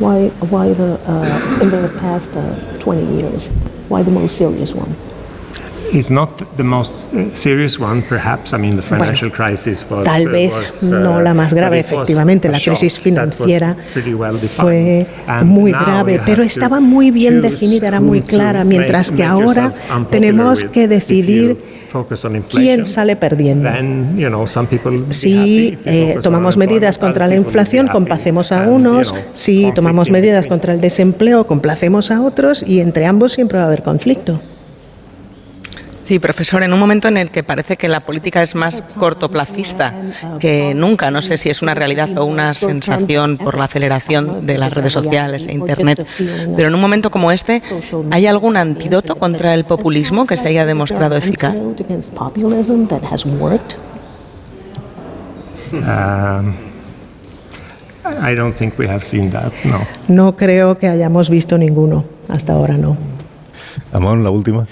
[0.00, 3.50] Why, why the, uh, in the past uh, 20 years?
[3.88, 4.94] Why the most serious one?
[5.92, 8.52] It's not the most uh, serious one, perhaps.
[8.52, 11.54] I mean, the financial bueno, crisis was, tal uh, vez was, uh, no la más
[11.54, 12.48] grave, efectivamente.
[12.48, 13.76] La crisis financiera
[14.16, 15.06] well fue
[15.44, 19.72] muy grave, pero estaba muy bien definida, era muy clara, mientras que ahora
[20.10, 21.83] tenemos que decidir
[22.60, 23.68] ¿Quién sale perdiendo?
[25.10, 30.80] Si eh, tomamos medidas contra la inflación, complacemos a unos, si tomamos medidas contra el
[30.80, 34.40] desempleo, complacemos a otros y entre ambos siempre va a haber conflicto.
[36.04, 39.94] Sí, profesor, en un momento en el que parece que la política es más cortoplacista
[40.38, 44.58] que nunca, no sé si es una realidad o una sensación por la aceleración de
[44.58, 46.06] las redes sociales e Internet,
[46.56, 47.62] pero en un momento como este,
[48.10, 51.54] ¿hay algún antídoto contra el populismo que se haya demostrado eficaz?
[60.08, 62.98] No creo que hayamos visto ninguno, hasta ahora no.
[63.92, 64.66] Amón, la última.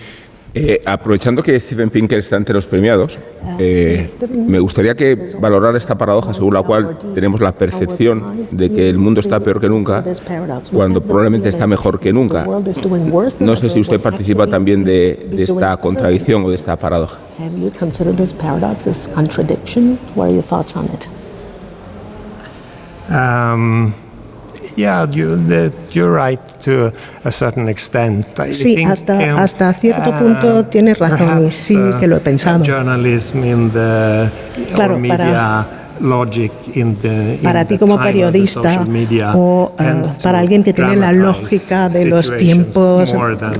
[0.55, 3.19] Eh, aprovechando que Steven Pinker está entre los premiados,
[3.59, 8.91] eh, me gustaría que valorara esta paradoja según la cual tenemos la percepción de que
[8.91, 10.05] el mundo está peor que nunca,
[10.71, 12.47] cuando probablemente está mejor que nunca.
[13.41, 17.19] No sé si usted participa también de, de esta contradicción o de esta paradoja.
[23.09, 23.93] Um,
[24.77, 25.39] Yeah, you,
[25.93, 26.93] you're right to
[27.25, 28.27] a certain extent.
[28.53, 32.65] sí, hasta, um, hasta cierto punto uh, tienes razón sí que lo he pensado.
[34.75, 35.82] claro, para
[37.43, 38.87] para ti como periodista
[39.35, 43.15] o eh, para alguien que tiene la lógica de los tiempos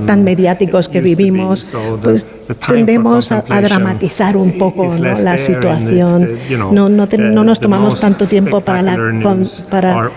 [0.05, 2.27] tan mediáticos que vivimos, pues
[2.67, 6.29] tendemos a, dramatizar un poco la situación.
[6.71, 8.97] No, no, no, nos tomamos tanto tiempo para, la,
[9.69, 10.11] para,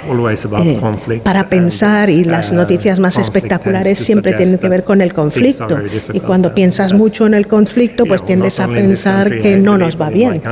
[0.62, 5.78] eh, para pensar y las noticias más espectaculares siempre tienen que ver con el conflicto.
[6.12, 10.10] Y cuando piensas mucho en el conflicto, pues tiendes a pensar que no nos va
[10.10, 10.42] bien.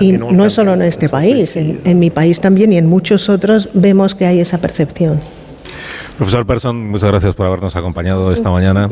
[0.00, 4.14] Y no solo en este país, en, mi país también y en muchos otros vemos
[4.14, 5.20] que hay esa percepción.
[6.16, 8.88] Profesor Persson, muchas gracias por habernos acompañado esta mañana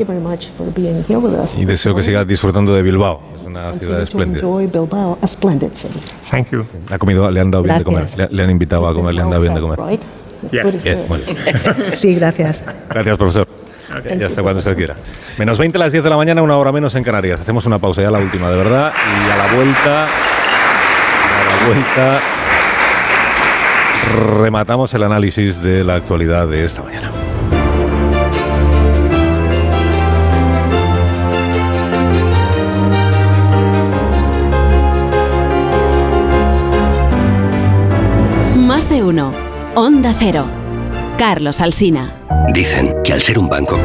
[1.57, 3.21] y deseo que siga disfrutando de Bilbao.
[3.39, 4.45] Es una ciudad espléndida.
[6.29, 6.65] Thank you.
[6.89, 9.29] Ha comido, le han dado bien de comer, le, han invitado a comer, le han
[9.29, 9.79] dado bien de comer.
[11.93, 12.65] Sí, gracias.
[12.89, 13.47] Gracias, profesor.
[14.17, 14.95] Ya hasta cuando usted quiera.
[15.37, 17.41] Menos 20 a las 10 de la mañana, una hora menos en Canarias.
[17.41, 18.91] Hacemos una pausa ya, la última, de verdad.
[18.91, 20.07] Y a la vuelta
[21.65, 22.19] vuelta
[24.13, 27.11] rematamos el análisis de la actualidad de esta mañana.
[38.67, 39.33] Más de uno.
[39.75, 40.45] Onda Cero.
[41.17, 42.11] Carlos Alsina.
[42.53, 43.79] Dicen que al ser un banco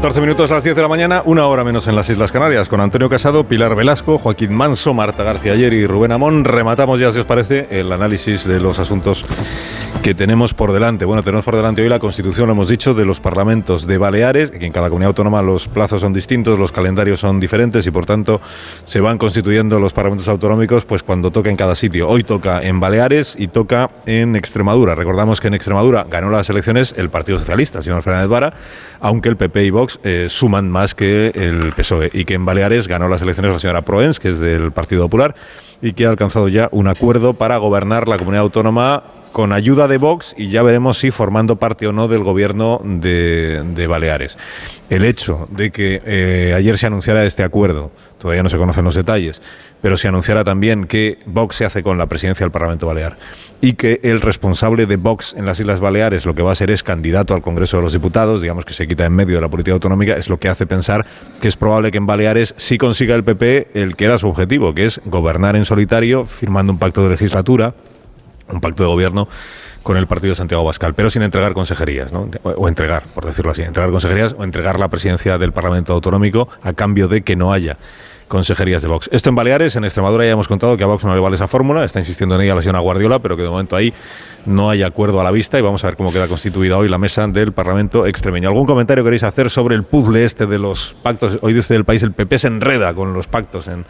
[0.00, 2.70] 14 minutos a las 10 de la mañana, una hora menos en las Islas Canarias,
[2.70, 6.44] con Antonio Casado, Pilar Velasco, Joaquín Manso, Marta García Ayer y Rubén Amón.
[6.44, 9.26] Rematamos ya, si os parece, el análisis de los asuntos
[10.02, 11.04] que tenemos por delante.
[11.04, 14.50] Bueno, tenemos por delante hoy la constitución, lo hemos dicho, de los parlamentos de Baleares,
[14.50, 18.06] que en cada comunidad autónoma los plazos son distintos, los calendarios son diferentes y por
[18.06, 18.40] tanto
[18.84, 22.08] se van constituyendo los parlamentos autonómicos pues cuando toca en cada sitio.
[22.08, 24.94] Hoy toca en Baleares y toca en Extremadura.
[24.94, 28.54] Recordamos que en Extremadura ganó las elecciones el Partido Socialista, señor Fernández Vara,
[29.00, 32.88] aunque el PP y Vox eh, suman más que el PSOE y que en Baleares
[32.88, 35.34] ganó las elecciones la señora Proens, que es del Partido Popular,
[35.82, 39.98] y que ha alcanzado ya un acuerdo para gobernar la comunidad autónoma con ayuda de
[39.98, 44.36] Vox y ya veremos si formando parte o no del gobierno de, Baleares.
[44.88, 48.94] El hecho de que eh, ayer se anunciara este acuerdo, todavía no se conocen los
[48.94, 49.40] detalles,
[49.80, 53.16] pero se anunciara también que Vox se hace con la presidencia del Parlamento Balear
[53.60, 56.70] y que el responsable de Vox en las Islas Baleares lo que va a ser
[56.70, 59.48] es candidato al Congreso de los Diputados, digamos que se quita en medio de la
[59.48, 61.06] política autonómica, es lo que hace pensar
[61.40, 64.74] que es probable que en Baleares sí consiga el PP el que era su objetivo,
[64.74, 67.74] que es gobernar en solitario, firmando un pacto de legislatura
[68.52, 69.28] un pacto de gobierno
[69.82, 72.28] con el partido de Santiago Bascal, pero sin entregar consejerías, ¿no?
[72.42, 76.72] o entregar, por decirlo así, entregar consejerías o entregar la presidencia del Parlamento Autonómico a
[76.72, 77.76] cambio de que no haya
[78.30, 79.10] consejerías de Vox.
[79.12, 81.48] Esto en Baleares, en Extremadura ya hemos contado que a Vox no le vale esa
[81.48, 83.92] fórmula, está insistiendo en ella la señora Guardiola, pero que de momento ahí
[84.46, 86.96] no hay acuerdo a la vista y vamos a ver cómo queda constituida hoy la
[86.96, 88.48] mesa del Parlamento extremeño.
[88.48, 91.38] ¿Algún comentario queréis hacer sobre el puzzle este de los pactos?
[91.42, 93.84] Hoy dice el país el PP se enreda con los pactos en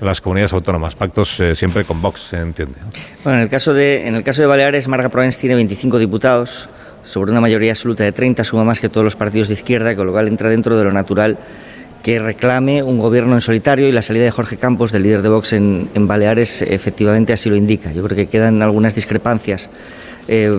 [0.00, 0.94] las comunidades autónomas.
[0.94, 2.74] Pactos eh, siempre con Vox, se entiende.
[3.22, 6.68] Bueno, en el caso de, en el caso de Baleares, Marga Provence tiene 25 diputados,
[7.02, 10.06] sobre una mayoría absoluta de 30, suma más que todos los partidos de izquierda, con
[10.06, 11.38] lo cual entra dentro de lo natural
[12.02, 15.30] que reclame un gobierno en solitario y la salida de Jorge Campos, del líder de
[15.30, 17.92] Vox en, en Baleares, efectivamente así lo indica.
[17.92, 19.70] Yo creo que quedan algunas discrepancias
[20.28, 20.50] eh,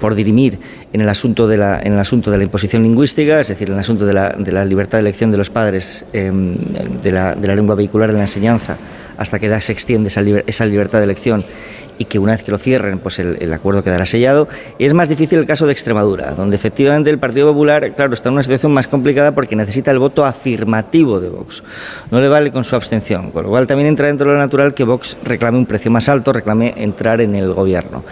[0.00, 0.58] por dirimir
[0.92, 3.74] en el, asunto de la, en el asunto de la imposición lingüística, es decir, en
[3.74, 6.54] el asunto de la, libertad de elección de los padres em,
[7.02, 8.78] de, la, lengua vehicular de la enseñanza,
[9.16, 11.44] hasta que se extiende esa, libertad de elección
[11.98, 14.48] y que una vez que lo cierren, pues el, acuerdo quedará sellado.
[14.78, 18.34] Es más difícil el caso de Extremadura, donde efectivamente el Partido Popular, claro, está en
[18.34, 21.62] una situación más complicada porque necesita el voto afirmativo de Vox.
[22.10, 24.74] No le vale con su abstención, con lo cual también entra dentro de lo natural
[24.74, 28.04] que Vox reclame un precio más alto, reclame entrar en el gobierno.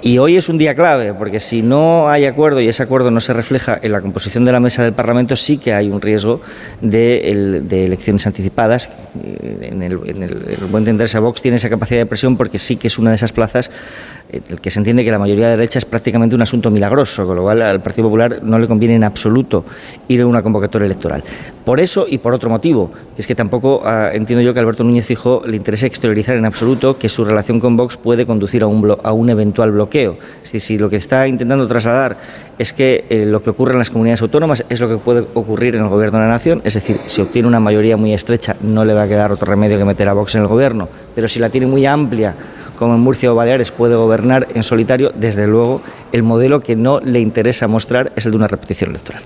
[0.00, 3.20] Y hoy es un día clave, porque si no hay acuerdo y ese acuerdo no
[3.20, 6.40] se refleja en la composición de la mesa del Parlamento, sí que hay un riesgo
[6.80, 7.30] de,
[7.70, 8.90] elecciones anticipadas.
[9.60, 12.86] En el, en el, buen entenderse, Vox tiene esa capacidad de presión porque sí que
[12.86, 13.72] es una de esas plazas
[14.30, 17.36] el que se entiende que la mayoría de derecha es prácticamente un asunto milagroso, con
[17.36, 19.64] lo cual al Partido Popular no le conviene en absoluto
[20.08, 21.22] ir a una convocatoria electoral.
[21.64, 24.84] Por eso y por otro motivo, que es que tampoco ah, entiendo yo que Alberto
[24.84, 28.66] Núñez Fijo le interese exteriorizar en absoluto que su relación con Vox puede conducir a
[28.66, 30.18] un, a un eventual bloqueo.
[30.42, 32.18] Si lo que está intentando trasladar
[32.58, 35.76] es que eh, lo que ocurre en las comunidades autónomas es lo que puede ocurrir
[35.76, 38.84] en el gobierno de la nación, es decir, si obtiene una mayoría muy estrecha no
[38.84, 41.38] le va a quedar otro remedio que meter a Vox en el gobierno, pero si
[41.40, 42.34] la tiene muy amplia,
[42.78, 47.00] como en Murcia o Baleares puede gobernar en solitario, desde luego el modelo que no
[47.00, 49.22] le interesa mostrar es el de una repetición electoral.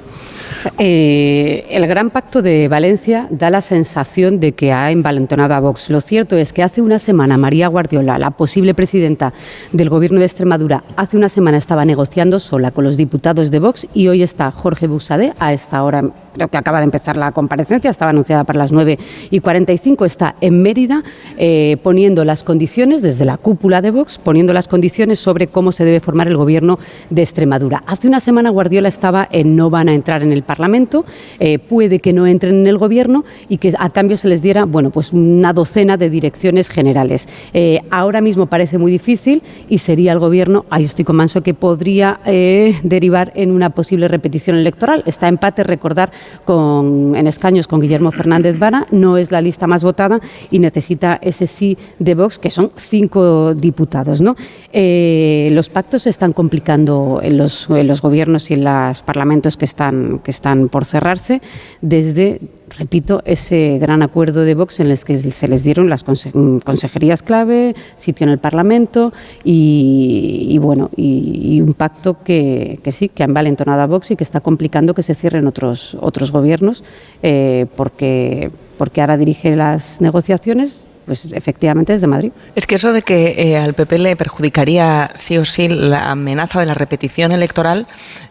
[0.78, 5.90] Eh, el gran pacto de Valencia da la sensación de que ha envalentonado a Vox.
[5.90, 9.32] Lo cierto es que hace una semana María Guardiola, la posible presidenta
[9.72, 13.86] del Gobierno de Extremadura, hace una semana estaba negociando sola con los diputados de Vox
[13.94, 17.90] y hoy está Jorge Busadé a esta hora creo que acaba de empezar la comparecencia,
[17.90, 18.98] estaba anunciada para las 9
[19.30, 21.02] y 45, está en Mérida
[21.36, 25.84] eh, poniendo las condiciones, desde la cúpula de Vox, poniendo las condiciones sobre cómo se
[25.84, 26.78] debe formar el gobierno
[27.10, 27.82] de Extremadura.
[27.86, 31.04] Hace una semana Guardiola estaba en no van a entrar en el Parlamento,
[31.38, 34.64] eh, puede que no entren en el gobierno y que a cambio se les diera,
[34.64, 37.28] bueno, pues una docena de direcciones generales.
[37.52, 41.54] Eh, ahora mismo parece muy difícil y sería el gobierno, ahí estoy con Manso, que
[41.54, 45.02] podría derivar en una posible repetición electoral.
[45.06, 46.12] Está empate, recordar
[46.46, 50.20] en escaños con Guillermo Fernández Vara, no es la lista más votada
[50.50, 54.20] y necesita ese sí de Vox, que son cinco diputados.
[54.20, 54.36] ¿no?
[54.72, 59.56] Eh, los pactos se están complicando en los, en los gobiernos y en los parlamentos
[59.56, 61.40] que están, que están por cerrarse
[61.80, 62.40] desde
[62.78, 67.74] repito, ese gran acuerdo de Vox en el que se les dieron las consejerías clave,
[67.96, 69.12] sitio en el Parlamento
[69.44, 74.40] y, bueno, y, un pacto que, sí, que ha envalentonado a Vox y que está
[74.40, 76.84] complicando que se cierren otros, otros gobiernos
[77.22, 82.32] eh, porque, porque ahora dirige las negociaciones pues efectivamente desde Madrid.
[82.54, 86.60] Es que eso de que eh, al PP le perjudicaría sí o sí la amenaza
[86.60, 87.86] de la repetición electoral,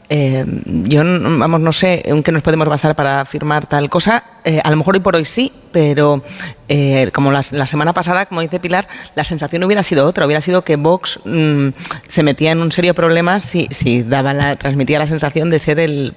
[0.10, 4.24] eh, yo vamos no sé en qué nos podemos basar para afirmar tal cosa.
[4.44, 6.24] Eh, a lo mejor hoy por hoy sí, pero
[6.74, 10.62] eh, como la, semana pasada, como dice Pilar, la sensación hubiera sido otra, hubiera sido
[10.62, 11.68] que Vox mm,
[12.08, 15.82] se metía en un serio problema si, si daba la, transmitía la sensación de ser
[15.82, 16.14] el,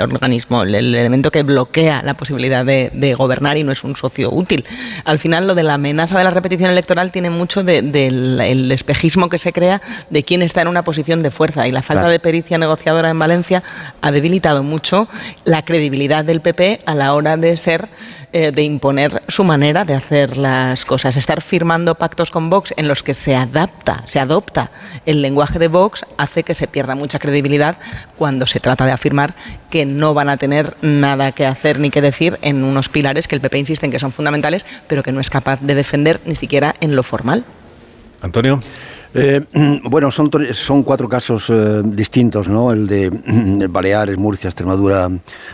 [0.00, 4.64] organismo, el, elemento que bloquea la posibilidad de, gobernar y no es un socio útil.
[5.04, 9.36] Al final, lo de la amenaza de la repetición electoral tiene mucho del espejismo que
[9.36, 11.68] se crea de quién está en una posición de fuerza.
[11.68, 13.62] Y la falta de pericia negociadora en Valencia
[14.00, 15.08] ha debilitado mucho
[15.44, 17.88] la credibilidad del PP a la hora de ser,
[18.32, 21.16] eh, de imponer su manera de hacer las cosas.
[21.16, 24.70] Estar firmando pactos con Vox en los que se adapta, se adopta
[25.06, 27.78] el lenguaje de Vox hace que se pierda mucha credibilidad
[28.18, 29.34] cuando se trata de afirmar
[29.70, 33.36] que no van a tener nada que hacer ni que decir en unos pilares que
[33.36, 36.34] el PP insiste en que son fundamentales, pero que no es capaz de defender ni
[36.34, 37.44] siquiera en lo formal.
[38.22, 38.60] Antonio.
[39.14, 39.42] Eh,
[39.84, 42.72] bueno, son, son cuatro casos eh, distintos, ¿no?
[42.72, 45.08] El de Baleares, Murcia, Extremadura,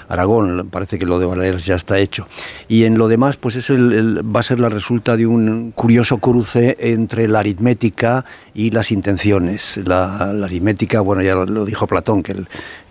[0.09, 0.69] Aragón.
[0.71, 2.27] Parece que lo de Baleares ya está hecho.
[2.69, 6.19] Y en lo demás, pues es el, va a ser la resulta de un curioso
[6.19, 9.79] cruce entre la aritmética y las intenciones.
[9.85, 12.49] La, la aritmética, bueno, ya lo dijo Platón, que el,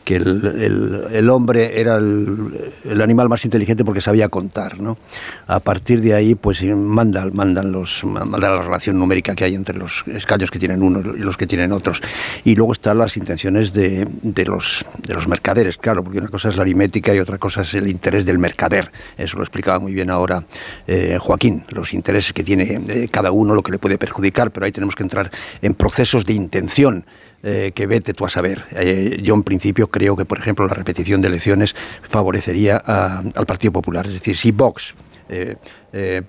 [0.09, 4.97] que el, hombre era el, animal más inteligente porque sabía contar, ¿no?
[5.45, 9.77] A partir de ahí, pues manda, mandan los, manda la relación numérica que hay entre
[9.77, 12.01] los escaños que tienen unos y los que tienen otros.
[12.43, 14.07] Y luego están las intenciones de,
[14.47, 17.75] los, de los mercaderes, claro, porque una cosa es la aritmética y otra cosa es
[17.75, 18.91] el interés del mercader.
[19.15, 20.43] Eso lo explicaba muy bien ahora
[20.87, 24.65] eh, Joaquín, los intereses que tiene eh, cada uno, lo que le puede perjudicar, pero
[24.65, 25.29] ahí tenemos que entrar
[25.61, 27.05] en procesos de intención
[27.41, 28.65] eh, que vete tú a saber.
[28.71, 33.71] Eh, yo en principio creo que, por ejemplo, la repetición de elecciones favorecería al Partido
[33.71, 34.07] Popular.
[34.07, 34.93] Es decir, si Vox
[35.29, 35.55] eh,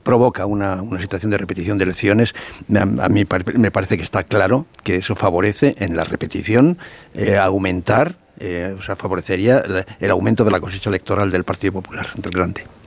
[0.04, 2.32] provoca una, situación de repetición de elecciones,
[2.72, 6.78] a, mí me parece que está claro que eso favorece en la repetición
[7.40, 8.16] aumentar,
[8.78, 9.64] o sea, favorecería
[9.98, 12.79] el aumento de la cosecha electoral del Partido Popular, del grande.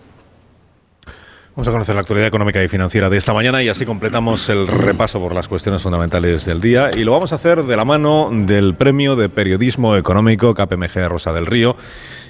[1.56, 4.66] Vamos a conocer la actualidad económica y financiera de esta mañana y así completamos el
[4.66, 6.89] repaso por las cuestiones fundamentales del día.
[6.95, 11.32] Y lo vamos a hacer de la mano del Premio de Periodismo Económico KPMG Rosa
[11.32, 11.78] del Río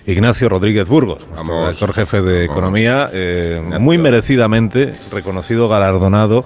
[0.05, 6.43] Ignacio Rodríguez Burgos, nuestro director jefe de Economía, eh, muy merecidamente reconocido, galardonado.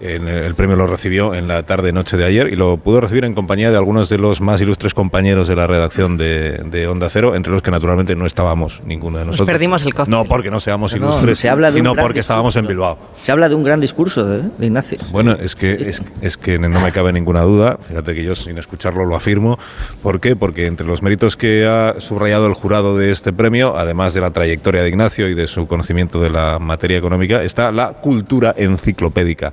[0.00, 3.34] En el premio lo recibió en la tarde-noche de ayer y lo pudo recibir en
[3.34, 7.52] compañía de algunos de los más ilustres compañeros de la redacción de, Onda Cero, entre
[7.52, 9.46] los que naturalmente no estábamos ninguno de nosotros.
[9.46, 10.10] perdimos el coche.
[10.10, 11.38] No porque no seamos ilustres,
[11.72, 12.98] sino porque estábamos en Bilbao.
[13.20, 14.98] Se habla de un gran discurso de, Ignacio.
[15.12, 18.58] Bueno, es que, es, es que no me cabe ninguna duda, fíjate que yo sin
[18.58, 19.58] escucharlo lo afirmo.
[20.02, 20.34] ¿Por qué?
[20.34, 24.30] Porque entre los méritos que ha subrayado el jurado de este premio, además de la
[24.30, 29.52] trayectoria de Ignacio y de su conocimiento de la materia económica, está la cultura enciclopédica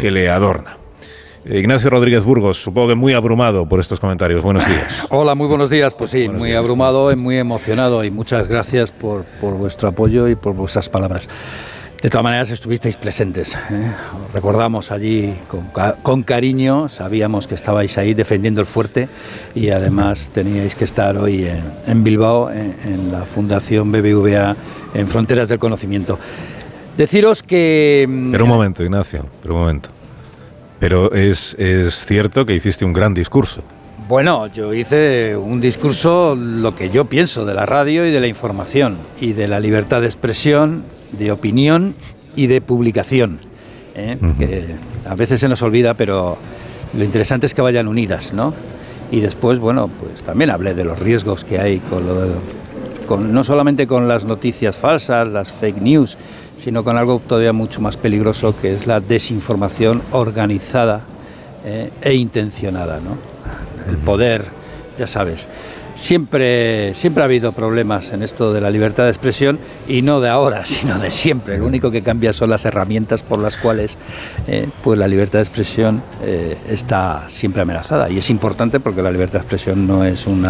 [0.00, 0.78] que le adorna.
[1.44, 4.42] Ignacio Rodríguez Burgos, supongo que muy abrumado por estos comentarios.
[4.42, 5.06] Buenos días.
[5.10, 5.94] Hola, muy buenos días.
[5.94, 10.36] Pues sí, muy abrumado y muy emocionado y muchas gracias por, por vuestro apoyo y
[10.36, 11.28] por vuestras palabras.
[12.02, 13.54] De todas maneras, estuvisteis presentes.
[13.54, 13.92] ¿eh?
[14.34, 15.36] Recordamos allí
[16.02, 19.08] con, cariño, sabíamos que estabais ahí defendiendo el fuerte
[19.54, 21.46] y además teníais que estar hoy
[21.86, 24.56] en, Bilbao, en, la Fundación BBVA,
[24.94, 26.18] en Fronteras del Conocimiento.
[26.96, 28.04] Deciros que...
[28.08, 29.88] Mm, pero un momento, Ignacio, pero un momento.
[30.80, 33.62] Pero es, es cierto que hiciste un gran discurso.
[34.08, 38.26] Bueno, yo hice un discurso, lo que yo pienso de la radio y de la
[38.26, 40.82] información y de la libertad de expresión
[41.12, 41.94] de opinión
[42.36, 43.40] y de publicación,
[43.94, 44.18] ¿eh?
[44.38, 44.64] que
[45.08, 46.38] a veces se nos olvida, pero
[46.96, 48.54] lo interesante es que vayan unidas, ¿no?
[49.10, 52.04] Y después, bueno, pues también hablé de los riesgos que hay con,
[53.06, 56.16] con no solamente con las noticias falsas, las fake news,
[56.56, 61.02] sino con algo todavía mucho más peligroso que es la desinformación organizada
[61.64, 61.90] ¿eh?
[62.00, 63.16] e intencionada, ¿no?
[63.88, 64.44] El poder,
[64.96, 65.48] ya sabes,
[65.94, 70.28] Siempre, siempre ha habido problemas en esto de la libertad de expresión y no de
[70.28, 71.58] ahora, sino de siempre.
[71.58, 73.98] Lo único que cambia son las herramientas por las cuales
[74.46, 78.10] eh, pues la libertad de expresión eh, está siempre amenazada.
[78.10, 80.46] Y es importante porque la libertad de expresión no es un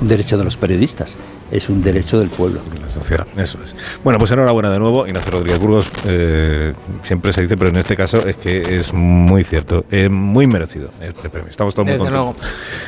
[0.00, 1.16] derecho de los periodistas,
[1.50, 2.60] es un derecho del pueblo.
[2.72, 3.74] De la sociedad, eso es.
[4.04, 5.90] Bueno, pues enhorabuena de nuevo, Ignacio Rodríguez Burgos.
[6.06, 10.46] Eh, siempre se dice, pero en este caso es que es muy cierto, es muy
[10.46, 11.50] merecido este premio.
[11.50, 12.36] Estamos todos muy contentos.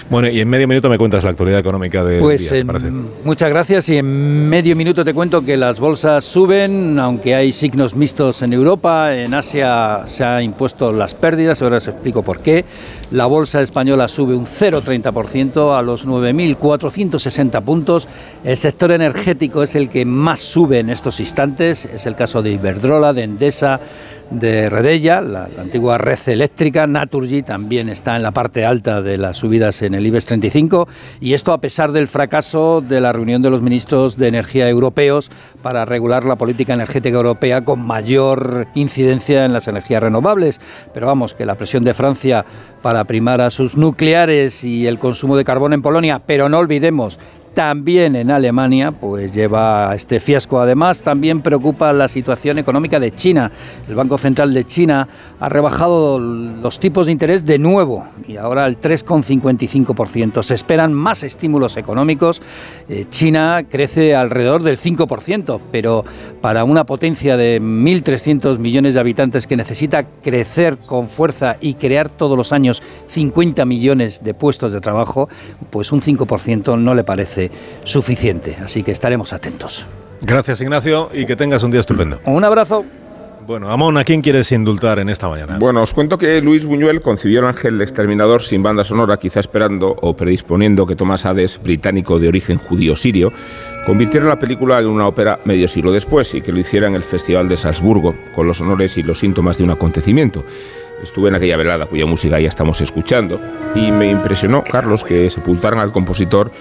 [0.09, 2.53] Bueno, y en medio minuto me cuentas la actualidad económica de pues
[3.25, 7.95] muchas gracias y en medio minuto te cuento que las bolsas suben, aunque hay signos
[7.95, 12.65] mixtos en Europa, en Asia se han impuesto las pérdidas, ahora os explico por qué.
[13.11, 18.09] La bolsa española sube un 0,30% a los 9.460 puntos
[18.51, 22.51] El sector energético es el que más sube en estos instantes, es el caso de
[22.51, 23.79] Iberdrola, de Endesa,
[24.31, 29.37] de Redella, la, antigua red eléctrica, Naturgy también está en la parte alta de las
[29.37, 30.89] subidas en el IBEX 35
[31.21, 35.31] y esto a pesar del fracaso de la reunión de los ministros de energía europeos
[35.63, 40.61] para regular la política energética europea con mayor incidencia en las energías renovables.
[40.93, 42.45] Pero vamos, que la presión de Francia
[42.83, 47.19] para primar a sus nucleares y el consumo de carbón en Polonia, pero no olvidemos
[47.55, 50.61] también en Alemania, pues lleva este fiasco.
[50.61, 53.51] Además, también preocupa la situación económica de China.
[53.89, 55.09] El Banco Central de China
[55.39, 60.43] ha rebajado los tipos de interés de nuevo y ahora al 3,55%.
[60.43, 62.43] Se esperan más estímulos económicos.
[62.89, 66.05] Eh, China crece alrededor del 5%, pero
[66.41, 72.09] para una potencia de 1.300 millones de habitantes que necesita crecer con fuerza y crear
[72.09, 75.29] todos los años 50 millones de puestos de trabajo,
[75.71, 77.40] pues un 5% no le parece
[77.85, 78.57] suficiente.
[78.63, 79.87] Así que estaremos atentos.
[80.23, 82.21] Gracias Ignacio y que tengas un día estupendo.
[82.27, 82.85] Un abrazo.
[83.47, 85.59] Bueno, Amón, ¿a quién quieres indultar en esta mañana?
[85.59, 89.97] Bueno, os cuento que Luis Buñuel concibió el Ángel Exterminador sin banda sonora, quizá esperando
[90.03, 93.33] o predisponiendo que Tomás Hades, británico de origen judío-sirio,
[93.87, 97.03] convirtiera la película en una ópera medio siglo después y que lo hiciera en el
[97.03, 100.45] Festival de Salzburgo, con los honores y los síntomas de un acontecimiento.
[101.03, 103.41] Estuve en aquella velada cuya música ya estamos escuchando
[103.75, 106.53] y me impresionó, Carlos, que sepultaran al compositor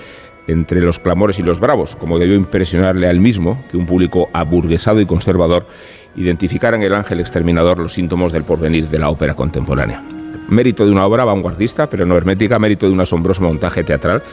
[0.51, 4.99] entre los clamores y los bravos, como debió impresionarle al mismo que un público aburguesado
[5.01, 5.67] y conservador
[6.15, 10.03] identificara en el ángel exterminador los síntomas del porvenir de la ópera contemporánea.
[10.49, 14.23] Mérito de una obra vanguardista, pero no hermética, mérito de un asombroso montaje teatral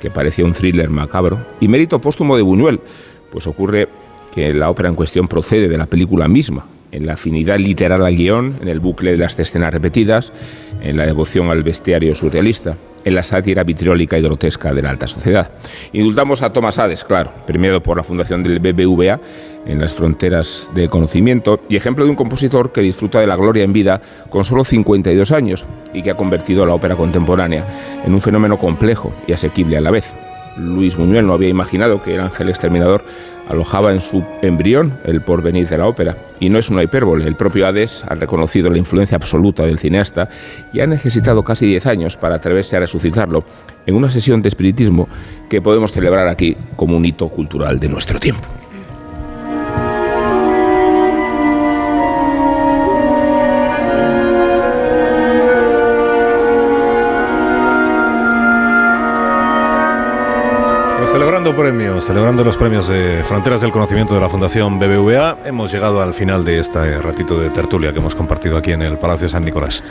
[0.00, 2.80] que parecía un thriller macabro, y mérito póstumo de Buñuel,
[3.30, 3.88] pues ocurre
[4.32, 8.16] que la ópera en cuestión procede de la película misma, en la afinidad literal al
[8.16, 10.32] guion, en el bucle de las escenas repetidas,
[10.80, 12.76] en la devoción al bestiario surrealista
[13.06, 15.52] en la sátira vitriólica y grotesca de la alta sociedad.
[15.92, 19.20] Indultamos a Thomas Hades, claro, premiado por la fundación del BBVA
[19.64, 23.62] en las fronteras del conocimiento y ejemplo de un compositor que disfruta de la gloria
[23.62, 25.64] en vida con solo 52 años
[25.94, 27.64] y que ha convertido la ópera contemporánea
[28.04, 30.12] en un fenómeno complejo y asequible a la vez.
[30.56, 33.04] Luis Buñuel no había imaginado que el ángel exterminador
[33.48, 36.16] alojaba en su embrión el porvenir de la ópera.
[36.40, 40.28] Y no es una hipérbole, el propio Hades ha reconocido la influencia absoluta del cineasta
[40.72, 43.44] y ha necesitado casi 10 años para atreverse a resucitarlo
[43.86, 45.08] en una sesión de espiritismo
[45.48, 48.48] que podemos celebrar aquí como un hito cultural de nuestro tiempo.
[61.16, 66.02] Celebrando premios, celebrando los premios de Fronteras del Conocimiento de la Fundación BBVA, hemos llegado
[66.02, 69.42] al final de este ratito de tertulia que hemos compartido aquí en el Palacio San
[69.42, 69.82] Nicolás.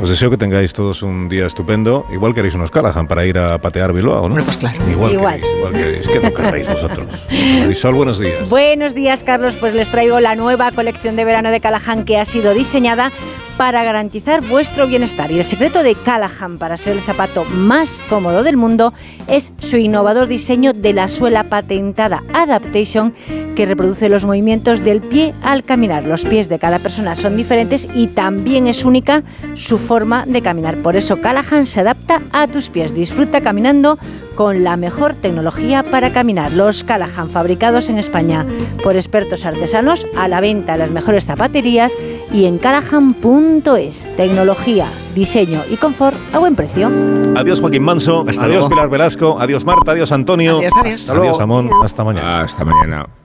[0.00, 2.06] Os deseo que tengáis todos un día estupendo.
[2.10, 4.42] Igual queréis unos Callahan para ir a patear Bilbao, ¿no?
[4.42, 4.78] Pues claro.
[4.90, 6.08] Igual, Queréis, igual queréis.
[6.08, 7.06] ¿Qué no querréis vosotros?
[7.60, 8.48] Marisol, buenos días.
[8.48, 9.56] Buenos días, Carlos.
[9.56, 13.12] Pues les traigo la nueva colección de verano de Callahan que ha sido diseñada
[13.56, 15.30] para garantizar vuestro bienestar.
[15.30, 18.92] Y el secreto de Callahan para ser el zapato más cómodo del mundo
[19.28, 23.14] es su innovador diseño de la suela patentada Adaptation
[23.54, 26.04] que reproduce los movimientos del pie al caminar.
[26.04, 29.22] Los pies de cada persona son diferentes y también es única
[29.54, 30.76] su forma de caminar.
[30.76, 32.94] Por eso Callahan se adapta a tus pies.
[32.94, 33.98] Disfruta caminando
[34.34, 36.52] con la mejor tecnología para caminar.
[36.52, 38.46] Los Callahan fabricados en España
[38.82, 41.92] por expertos artesanos a la venta en las mejores zapaterías
[42.32, 44.08] y en callahan.es.
[44.16, 46.90] Tecnología, diseño y confort a buen precio.
[47.36, 50.58] Adiós Joaquín Manso, adiós Pilar Velasco, adiós Marta, adiós Antonio.
[50.58, 51.10] Adiós, adiós.
[51.10, 52.42] Adiós Amón, hasta mañana.
[52.42, 53.21] Hasta mañana.